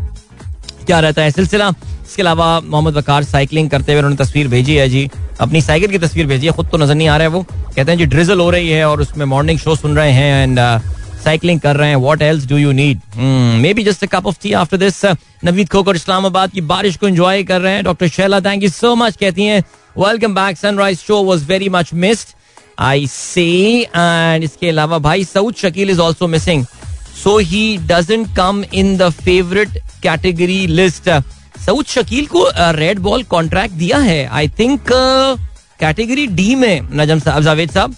[0.87, 1.69] क्या रहता है सिलसिला।
[2.07, 5.09] इसके अलावा मोहम्मद वकार साइकिलिंग करते हुए उन्होंने तस्वीर भेजी है जी।
[5.41, 7.91] अपनी साइकिल की तस्वीर भेजी है, खुद तो नज़र नहीं आ रहा है वो। कहते
[7.91, 10.59] हैं जी ड्रिजल हो रही है और उसमें मॉर्निंग शो सुन रहे हैं एंड
[11.25, 13.01] साइकिलिंग कर रहे हैं। What else do you need
[13.75, 15.05] maybe just a cup of tea after this
[15.45, 18.95] Naveed Khokhar Islamabad की बारिश को एंजॉय कर रहे हैं। Doctor Shaila thank you so
[18.97, 19.63] much कहती हैं
[19.99, 22.37] welcome back Sunrise Show was very much missed
[22.81, 26.65] I see and इसके अलावा भाई Saud Shakeel is also missing
[27.23, 31.11] so he doesn't come in the favourite category list
[31.67, 34.25] Saud Shakeel को red ball contract दिया है.
[34.27, 34.81] I think
[35.81, 37.95] category D में नजम साहब जावेद साहब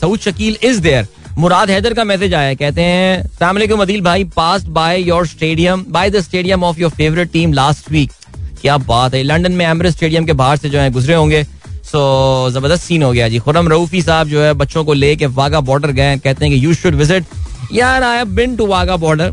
[0.00, 1.06] Saud Shakeel is there
[1.38, 4.24] Murad Haider का मैसेज आया कहते हैं सलामकुम अदील भाई.
[4.26, 8.12] Pass by your stadium by the stadium of your favourite team last week
[8.60, 9.22] क्या बात है.
[9.22, 11.42] लंदन में एमरेस स्टेडियम के बाहर से जो है गुजरे होंगे.
[11.84, 13.38] सो ज़बरदस्त सीन हो गया जी.
[13.38, 16.74] खुरम रऊफी साहब जो है बच्चों को लेके वागा बॉर्डर गए कहते हैं कि यू
[16.74, 17.24] शुड विज़िट
[17.72, 19.32] यार I have been to Wagah border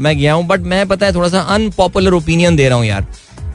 [0.00, 3.06] मैं गया हूँ बट मैं, पता है, थोड़ा सा अनपॉपुलर ओपिनियन दे रहा हूँ यार।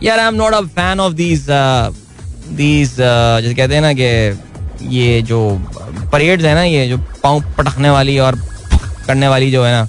[0.03, 5.22] यार I am not a fan of these these जैसे कहते हैं ना कि ये
[5.22, 5.39] जो
[6.12, 8.36] परेड्स है ना, ये जो पाँव पटकने वाली और
[9.08, 9.88] करने वाली जो है ना,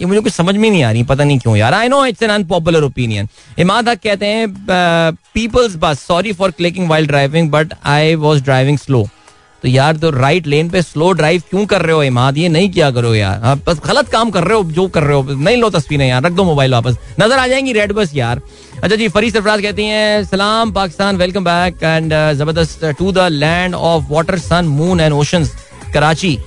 [0.00, 2.22] ये मुझे कुछ समझ में नहीं आ रही, पता नहीं क्यों यार। I know it's
[2.22, 4.48] an unpopular opinion Imad Haq कहते हैं
[5.34, 9.06] people's bus sorry for clicking while driving but I was driving slow
[9.66, 12.36] तो यार तो राइट लेन पे स्लो ड्राइव क्यों कर रहे हो इमाद?
[12.38, 15.16] ये नहीं किया करो यार। आप बस गलत काम कर रहे हो, जो कर रहे
[15.16, 18.40] हो। नहीं लो तस्वीरें यार, रख दो मोबाइल वापस। नज़र आ जाएँगी रेड बस यार।
[18.82, 23.74] अच्छा जी फरी सरफराज कहती हैं, सलाम पाकिस्तान वेलकम बैक एंड ज़बरदस्त to the land
[23.74, 25.52] of water sun moon and oceans
[25.94, 26.38] Karachi.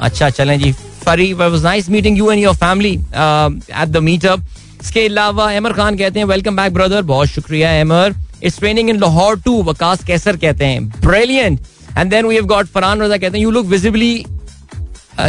[0.00, 0.72] अच्छा चलें जी।
[1.04, 4.44] Fari was nice meeting you and your family at the meetup
[4.80, 8.14] इसके अलावा अमर खान कहते हैं वेलकम बैक ब्रदर बहुत शुक्रिया, Amar.
[8.42, 11.58] It's training in Lahore too Waqas Qaiser कहते हैं। Brilliant
[11.98, 14.12] and then we have got Farhan Raza कहते हैं you look visibly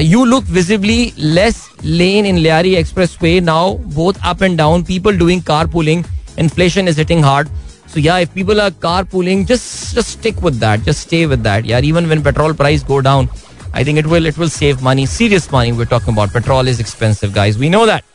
[0.02, 2.76] you look visibly less lane in Lyari
[3.22, 6.04] expressway now both up and down people doing carpooling
[6.40, 7.50] inflation is hitting hard
[7.94, 10.84] So yeah, if people are carpooling, just just stick with that.
[10.84, 11.66] Just stay with that.
[11.66, 13.28] Yeah, even when petrol price go down,
[13.74, 15.74] I think it will it will save money, serious money.
[15.74, 17.58] We're talking about petrol is expensive, guys.
[17.64, 18.06] We know that.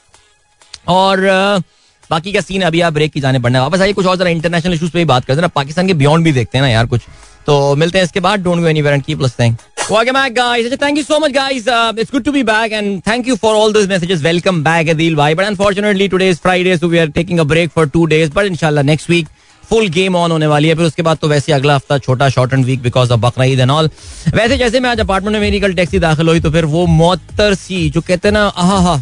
[0.89, 1.63] और uh,
[2.11, 4.75] बाकी का scene अभी आप break की जाने पड़ना वापस आइए कुछ और जरा इंटरनेशनल
[4.75, 6.87] इशूज पे ही बात करते हैं ना पाकिस्तान के बियॉन्ड भी देखते हैं ना यार
[6.87, 7.03] कुछ
[7.47, 9.57] तो मिलते हैं इसके बाद don't go anywhere and keep listening
[9.89, 10.73] Welcome back, guys.
[10.77, 11.67] Thank you so much, guys.
[11.69, 14.25] Uh, it's good to be back, and thank you for all those messages.
[14.25, 15.29] Welcome back, Adil bhai.
[15.35, 18.33] But unfortunately, today is Friday, so we are taking a break for two days.
[18.39, 19.29] But inshallah, next week
[19.65, 22.53] full game on होने वाली है फिर उसके बाद तो वैसे अगला हफ़्ता छोटा short
[22.53, 23.91] end week because of Bakra Eid and all
[24.35, 27.55] वैसे जैसे मैं आज अपार्टमेंट में मेरी कल टैक्सी दाखिल हुई तो फिर वो मोतर
[27.55, 28.95] सी जो कहते हैं ना आहा हा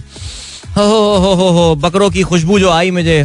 [0.76, 0.84] हो
[1.24, 3.22] हो हो हो बकरों की खुशबू जो आई मुझे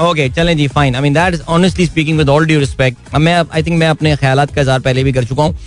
[0.00, 3.34] ओके चले जी fine I mean that is honestly speaking with all due respect मैं
[3.34, 5.58] आई थिंक मैं अपने ख्याल का इजहार पहले भी कर चुका हूँ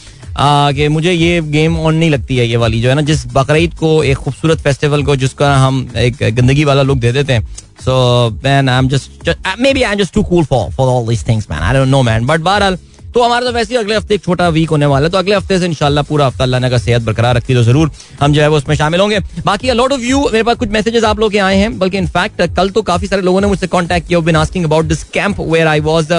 [0.74, 3.74] कि मुझे ये गेम ऑन नहीं लगती है, ये वाली जो है ना, जिस बकरीद
[3.74, 7.48] को, एक खूबसूरत फेस्टिवल को, जिसका हम एक गंदगी वाला लुक दे देते हैं।
[7.86, 9.30] So man I am just
[9.74, 12.02] maybe I am just too cool for for all this things man I don't know
[12.04, 12.78] man but बहरहाल
[13.14, 15.36] तो हमारा तो वैसे ही अगले हफ़्ते एक छोटा वीक होने वाला है। तो अगले
[15.36, 18.48] हफ़्ते से इनशाला पूरा हफ़्ता अल्लाह अगर सेहत बरकरार रखी तो ज़रूर हम जो है
[18.48, 21.40] वो उसमें शामिल होंगे। बाकी लॉट ऑफ़ यू मेरे पास कुछ मैसेजेस आप लोग के
[21.40, 24.66] आए हैं, बल्कि इनफैक्ट कल तो काफ़ी सारे लोगों ने मुझसे कॉन्टैक्ट किया been asking
[24.66, 26.14] about this camp where I was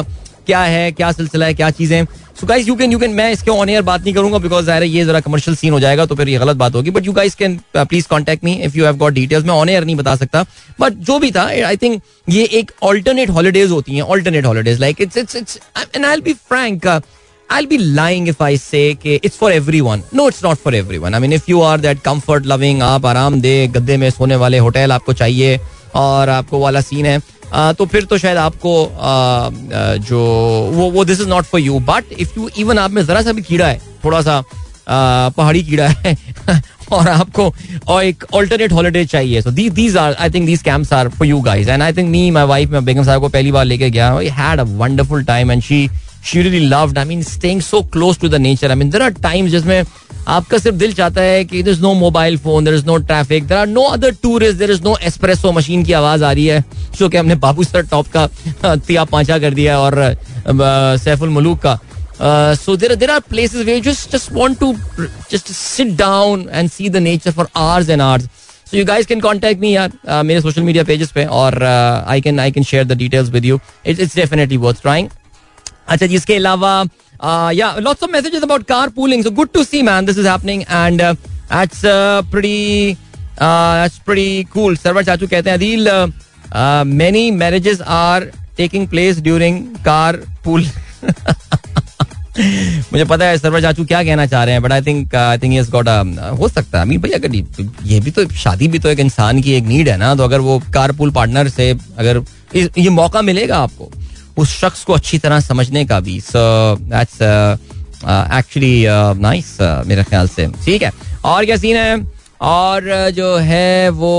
[0.47, 2.05] क्या है, क्या सिलसिला है, क्या चीज़ें
[2.41, 4.83] so guys you can you can मैं इसके ऑन एयर बात नहीं करूँगा बिकॉज़ ज़ाहिर
[4.83, 7.35] ये जरा कमर्शियल सीन हो जाएगा तो फिर ये गलत बात होगी but you guys
[7.35, 10.45] can please contact me if you have got details मैं ऑन एयर नहीं बता सकता
[10.81, 15.01] बट जो भी था आई थिंक ये एक ऑल्टरनेट हॉलीडेज होती हैं alternate holidays like
[15.01, 15.59] it's it's it's
[15.97, 16.87] and I be frank
[17.49, 20.03] I'll be lying if I say कि it's for everyone.
[20.13, 21.15] No, it's not for everyone.
[21.15, 24.59] I mean, if you are that comfort loving, आप आराम दे गद्दे में सोने वाले
[24.59, 25.59] hotel आपको चाहिए
[25.97, 27.19] और आपको वाला सीन है
[27.55, 28.93] तो फिर तो शायद आपको
[29.99, 30.19] जो,
[30.75, 33.33] वो वो this is not for you but if you even आप में जरा सा
[33.33, 34.45] भी कीड़ा है थोड़ा सा
[35.37, 36.19] पहाड़ी कीड़ा है,
[36.93, 37.55] और आपको,
[37.89, 41.41] और एक ऑल्टरनेट हॉलीडे चाहिए so these are I think these camps are for you
[41.41, 44.55] guys and I think me my wife मैं बेगम साहब को पहली बार लेके गया
[44.63, 45.91] wonderful time and she
[46.25, 49.11] she really loved I mean staying so close to the nature I mean there are
[49.23, 49.83] times जिसमें
[50.29, 53.47] आपका सिर्फ़ दिल चाहता है कि there is no mobile phone there is no traffic
[53.47, 56.65] there are no other tourist there is no espresso machine की आवाज़ आ रही है
[56.99, 59.97] जो कि हमने बाबू सर टॉप का तिया पांचा कर दिया और
[61.05, 61.79] सैफुल मलूक का।
[62.55, 64.73] So there there are places we just just want to
[65.31, 68.25] just sit down and see the nature for hours and hours
[68.71, 72.21] so you guys can contact me यार uh, मेरे सोशल मीडिया पेजेस पे और I
[72.21, 75.09] can I can share the details with you it's it's definitely worth trying
[75.91, 76.73] अच्छा जी, इसके अलावा
[77.53, 78.63] या lots of messages about
[78.97, 81.83] carpooling so good to see man this is happening and that's
[82.31, 82.97] pretty
[83.43, 85.89] that's pretty cool Sarwar चाचू कहते हैं Adeel
[86.97, 89.65] many marriages are taking place during
[90.45, 90.67] carpool
[92.93, 95.55] मुझे पता है सर्वर चाचू क्या कहना चाह रहे हैं but I think I think
[95.55, 95.89] is got
[96.41, 97.35] हो सकता है। अमीर भाई, अगर
[97.85, 100.41] ये भी तो शादी भी तो एक इंसान की एक नीड है ना तो अगर
[100.41, 102.23] वो कार पूल पार्टनर से अगर
[102.57, 103.91] ये मौका मिलेगा आपको
[104.39, 106.39] उस शख्स को अच्छी तरह समझने का भी। सो
[106.77, 107.23] दैट्स
[108.03, 108.85] एक्चुअली
[109.21, 109.57] नाइस
[109.87, 110.93] मेरे ख्याल से। ठीक है।
[111.25, 112.21] और क्या सीन है?
[112.43, 114.13] और uh, जो है वो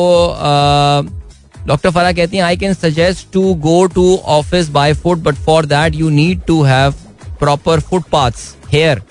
[1.68, 5.36] डॉक्टर uh, फरा कहती हैं I can suggest to go to office by foot but
[5.46, 6.94] for that you need to have
[7.40, 9.02] proper footpaths here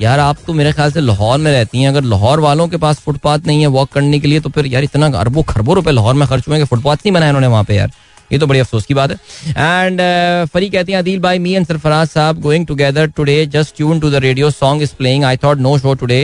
[0.00, 3.00] यार आप तो मेरे ख्याल से लाहौर में रहती हैं। अगर लाहौर वालों के पास
[3.00, 6.14] फुटपाथ नहीं है वॉक करने के लिए तो फिर यार इतना अरबों खरबों रुपए लाहौर
[6.14, 7.90] में खर्च हुए कि फुटपाथ नहीं बनाया उन्होंने वहाँ पे यार।
[8.32, 9.16] ये तो बड़ी अफसोस की बात है।
[9.48, 13.76] एंड uh, फरी कहती हैं अदील भाई me and Sarfaraz sahab going together today just
[13.76, 16.20] tune to the radio song is playing I thought no show today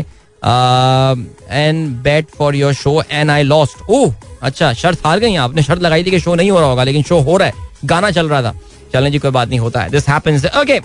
[1.50, 5.82] and bet for your show and I lost oh अच्छा शर्त हार गई आपने शर्त
[5.82, 7.54] लगाई थी कि शो नहीं हो रहा होगा लेकिन शो हो रहा है
[7.84, 8.54] गाना चल रहा था।
[8.92, 10.78] चलने जी कोई बात नहीं होता है। दिस हैपेंस ओके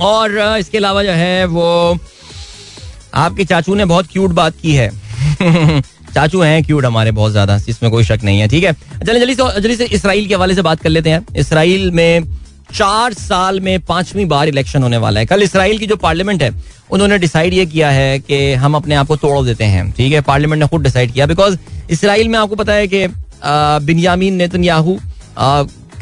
[0.00, 1.98] और uh, इसके अलावा जो है वो
[3.14, 4.90] आपके चाचू ने बहुत क्यूट बात की है।
[6.14, 8.72] चाचू हैं क्यूट हमारे बहुत ज़्यादा, इसमें कोई शक नहीं है, ठीक है?
[8.72, 12.24] चले, जल्दी से जल्दी से इसराइल के हवाले से बात कर लेते हैं। इसराइल में
[12.74, 16.50] चार साल में पांचवी बार इलेक्शन होने वाला है। कल इसराइल की जो पार्लियामेंट है,
[16.90, 20.20] उन्होंने डिसाइड ये किया है कि हम अपने आप को तोड़ देते हैं, ठीक है?
[20.22, 21.56] पार्लियामेंट ने खुद डिसाइड किया। बिकॉज़
[21.90, 23.06] इसराइल में आपको पता है कि
[23.84, 24.98] बिनयामीन नेतन्याहू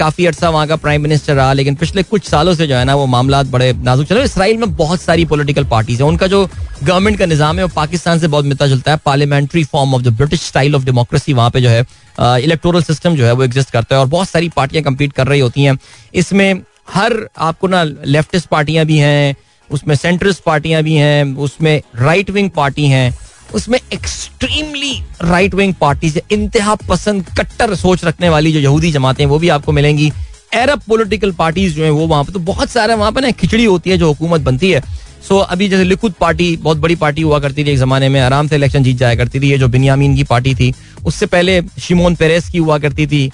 [0.00, 2.94] काफ़ी अर्सा वहाँ का प्राइम मिनिस्टर रहा, लेकिन पिछले कुछ सालों से जो है ना
[2.94, 6.48] वो मामला बड़े नाजुक चल इसराइल में बहुत सारी पोलिटिकल पार्टीज़ है। उनका जो
[6.82, 10.08] गवर्नमेंट का निज़ाम है, वो पाकिस्तान से बहुत मिलता जुलता है। Parliamentary form of the
[10.16, 11.84] British style of democracy वहाँ पे जो है
[12.18, 15.40] इलेक्टोरल सिस्टम जो है वो एग्जिस्ट करता है और बहुत सारी पार्टियाँ कम्पीट कर रही
[15.40, 15.78] होती हैं।
[16.14, 19.34] इसमें हर आपको ना लेफ्टिस्ट पार्टियाँ भी हैं,
[19.70, 23.12] उसमें सेंट्रिस्ट पार्टियाँ भी हैं, उसमें राइट विंग पार्टी हैं।
[23.54, 24.92] उसमें एक्सट्रीमली
[25.22, 29.72] राइट विंग पार्टीज़ इंतहा पसंद कट्टर सोच रखने वाली जो यहूदी जमातें वो भी आपको
[29.72, 30.10] मिलेंगी।
[30.54, 33.64] अरब पोलिटिकल पार्टीज़ जो है वो वहाँ पर तो बहुत सारे वहाँ पर ना खिचड़ी
[33.64, 34.80] होती है जो हुकूमत बनती है।
[35.28, 38.20] सो so, अभी जैसे लिखुद पार्टी बहुत बड़ी पार्टी हुआ करती थी एक जमाने में
[38.20, 40.72] आराम से इलेक्शन जीत जाया करती थी ये जो बिनियामीन की पार्टी थी।
[41.02, 43.30] उससे पहले शिमोन पेरेस की हुआ करती थी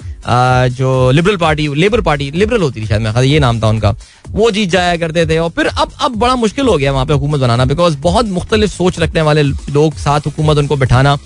[0.73, 3.95] जो liberal party, labour party, liberal होती थी शायद मैं ये नाम था उनका।
[4.29, 7.13] वो जीत जाया करते थे और फिर अब अब बड़ा मुश्किल हो गया वहाँ पे
[7.13, 11.17] हुकूमत बनाना बिकॉज़ बहुत मुख्तलिफ़ सोच रखने वाले लोग साथ हुकूमत उनको बैठाना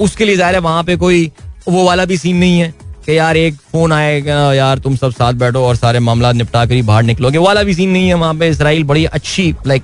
[0.00, 1.30] उसके लिए ज़ाहिर है वहाँ पे कोई
[1.68, 2.74] वो वाला भी सीन नहीं है
[3.06, 6.74] कि यार एक फ़ोन आएगा, यार तुम सब साथ बैठो और सारे मामला निपटा कर
[6.74, 9.82] ही बाहर निकलोगे। वाला भी सीन नहीं है वहाँ पे, इसराइल बड़ी अच्छी लाइक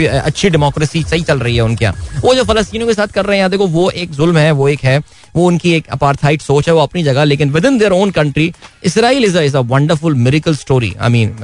[0.00, 3.38] अच्छी डेमोक्रेसी सही चल रही है उनके यहाँ। वो जो फलस्तीनों के साथ कर रहे
[3.38, 5.00] हैं देखो वो एक जुल्म है, वो एक है
[5.36, 8.52] वो उनकी एक अपार्थाइट सोच है, वो अपनी जगह, लेकिन within their own country
[8.84, 11.36] Israel is is a wonderful miracle story I mean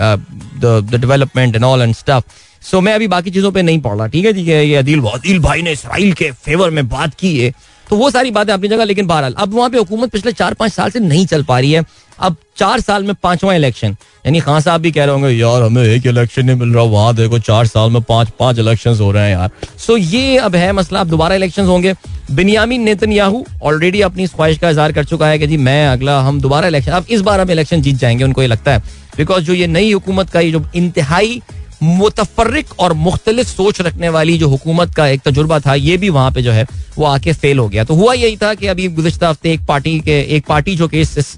[0.61, 4.07] the development and all and stuff so मैं अभी बाकी चीज़ों पर नहीं पढ़ रहा,
[4.07, 4.33] ठीक है?
[4.35, 7.53] है ये अदील अदील भाई ने इसराइल के फेवर में बात की है।
[7.87, 10.73] तो वो सारी बातें अपनी जगह, लेकिन बहरहाल, अब वहाँ पे हुकूमत पिछले चार पाँच
[10.73, 11.83] साल से नहीं चल पा रही है।
[12.19, 13.97] अब चार साल में पांचवा इलेक्शन
[14.27, 17.15] यानी खान साहब भी कह रहे होंगे, यार, हमें एक इलेक्शन नहीं मिल रहा, वहाँ
[17.15, 19.51] देखो चार साल में पाँच पाँच इलेक्शन हो रहे हैं यार.
[19.79, 21.95] सो ये अब है मसला, अब दोबारा इलेक्शन होंगे।
[22.31, 26.41] बिनियामी नेतन्याहू ऑलरेडी अपनी ख्वाहिश का इजहार कर चुका है कि जी, मैं अगला, हम
[26.41, 28.83] दोबारा इलेक्शन अब इस बार हम इलेक्शन जीत जाएँगे, उनको ये लगता है।
[29.17, 31.41] बिकॉज़ जो ये नई हुकूमत का, ये जो इंतहाई
[31.83, 36.31] मुतफरक और मुख्तलिफ़ सोच रखने वाली जो हुकूमत का एक तजुर्बा था, ये भी वहाँ
[36.31, 36.67] पे जो है,
[36.99, 39.99] वो आके फेल हो गया। तो हुआ यही था कि अभी गुजशत हफ़्ते एक पार्टी
[40.01, 41.37] के, एक पार्टी जो कि इस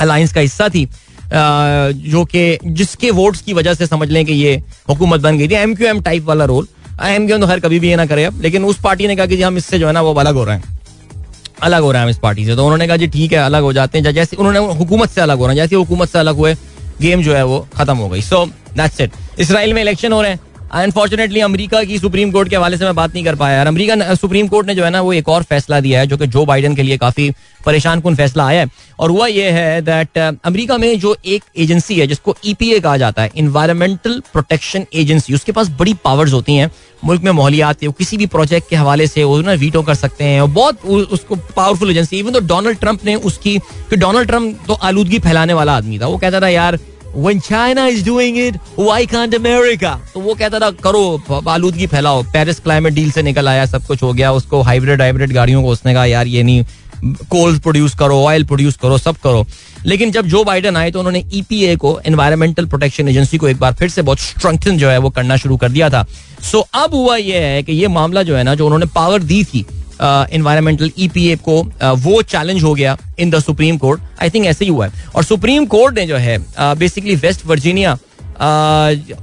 [0.00, 0.88] अलायंस का हिस्सा थी
[1.32, 4.54] जो कि, जिसके वोट्स की वजह से समझ लें कि ये
[4.88, 6.68] हुकूमत बन गई थी। एम क्यू एम टाइप वाला रोल
[7.04, 9.16] एम क्यू एम तो खैर कभी भी ये ना करे अब, लेकिन उस पार्टी ने
[9.16, 10.72] कहा कि जी हम इससे जो है ना वो अलग हो रहे हैं।
[11.62, 13.62] अलग हो रहे हैं हम इस पार्टी से। तो उन्होंने कहा जी ठीक है, अलग
[13.62, 16.36] हो जाते हैं। जैसे उन्होंने हुकूमत से अलग हो रहे हैं। जैसे हुकूमत से अलग
[16.36, 16.54] हुए
[17.00, 18.44] गेम जो है वो खत्म हो गई। सो
[18.76, 20.40] दैट्स इट इसराइल में इलेक्शन हो रहे हैं।
[20.72, 24.14] अनफॉर्चुनेटली अमेरिका की सुप्रीम कोर्ट के हवाले से मैं बात नहीं कर पाया। यार अमेरिका
[24.14, 26.44] सुप्रीम कोर्ट ने जो है ना, वो एक और फैसला दिया है, जो कि जो
[26.44, 27.30] बाइडन के लिए काफ़ी
[27.66, 31.98] परेशान कन फैसला आया है। और हुआ यह है दैट अमेरिका में जो एक एजेंसी
[31.98, 36.70] है, जिसको ईपीए कहा जाता है इन्वायरमेंटल प्रोटेक्शन एजेंसी उसके पास बड़ी पावर्स होती हैं।
[37.04, 40.40] मुल्क में माहौलियात किसी भी प्रोजेक्ट के हवाले से वो ना वीटो कर सकते हैं।
[40.40, 43.58] और बहुत उसको पावरफुल एजेंसी इवन तो डोनाल्ड ट्रंप ने उसकी
[43.94, 46.78] डोनाल्ड ट्रंप तो आलूदगी फैलाने वाला आदमी था, वो कहता था, यार
[47.14, 49.96] when China is doing it, why can't America?
[50.14, 54.02] तो वो कहता था करो आलूदगी फैलाओ। पेरिस क्लाइमेट डील से निकल आया सब कुछ
[54.02, 56.64] हो गया। उसको हाइब्रिड हाइब्रिड गाड़ियों को उसने कहा यार ये नहीं
[57.30, 59.46] कोल प्रोड्यूस करो ऑयल प्रोड्यूस करो सब करो।
[59.86, 63.74] लेकिन जब जो बाइडन आए तो उन्होंने ईपीए को एनवायरमेंटल प्रोटेक्शन एजेंसी को एक बार
[63.74, 66.06] फिर से बहुत स्ट्रेंथन जो है वो करना शुरू कर दिया था।
[66.42, 69.22] सो so, अब हुआ यह है कि ये मामला जो है ना जो उन्होंने पावर
[69.22, 69.64] दी थी
[70.00, 71.62] इन्वायरमेंटल ईपीए को
[71.96, 75.24] वो चैलेंज हो गया in the supreme court I think ऐसे ही हुआ है। और
[75.24, 76.38] सुप्रीम कोर्ट ने जो है
[76.78, 77.96] बेसिकली वेस्ट वर्जीनिया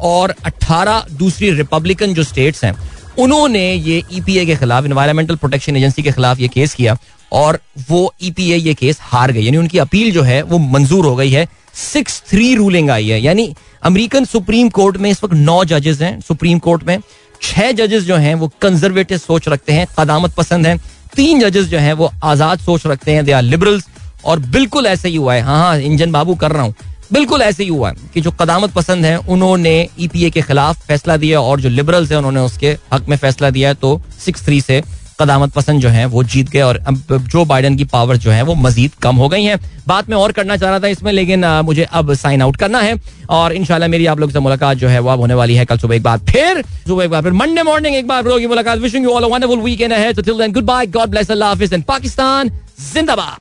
[0.02, 2.76] और 18 दूसरी रिपब्लिकन जो स्टेट्स हैं,
[3.20, 6.98] उन्होंने ये ईपीए के खिलाफ इन्वायरमेंटल प्रोटेक्शन एजेंसी के खिलाफ ये केस किया
[7.32, 7.60] और
[7.90, 11.32] वो ईपीए ये केस हार गई। यानी उनकी अपील जो है, वो मंजूर हो गई
[11.32, 13.54] है। सिक्स थ्री रूलिंग आई है। यानी
[13.84, 16.98] अमेरिकन सुप्रीम कोर्ट में इस वक्त नौ जजेस हैं सुप्रीम कोर्ट में।
[17.42, 20.78] छह जजेस जो हैं वो कंजर्वेटिव सोच रखते हैं कदामत पसंद हैं।
[21.16, 23.88] तीन जजेस जो हैं वो आज़ाद सोच रखते हैं दे आर लिबरल्स
[24.26, 26.74] और बिल्कुल ऐसे ही हुआ है। हाँ हाँ इंजन बाबू कर रहा हूँ।
[27.14, 31.18] बिल्कुल ऐसे ही हुआ है कि जो कदामत पसंद है, उन्होंने ईपीए के खिलाफ फैसला
[31.18, 34.62] दिया और जो लिबरल्स है, उन्होंने उसके हक में फैसला दिया है तो सिक्स थ्री
[34.62, 34.82] से।
[35.22, 36.80] कदामत पसंद जो है, वो जीत गए और
[37.12, 40.32] जो बाइडन की पावर जो है, वो मजीद कम हो गई है। बात में और
[40.32, 42.96] करना चाह रहा था इसमें, लेकिन मुझे अब साइन आउट करना है
[43.32, 45.78] और इनशाला मेरी आप लोग से मुलाकात जो है, वो अब होने वाली है कल
[45.78, 49.04] सुबह एक बार, फिर सुबह एक बार, फिर मंडे मॉर्निंग एक बार की मुलाकात। Wishing
[49.06, 52.50] you all wonderful weekend है तो till then goodbye God bless Allah Hafiz and Pakistan
[52.84, 53.30] जिंदाबाद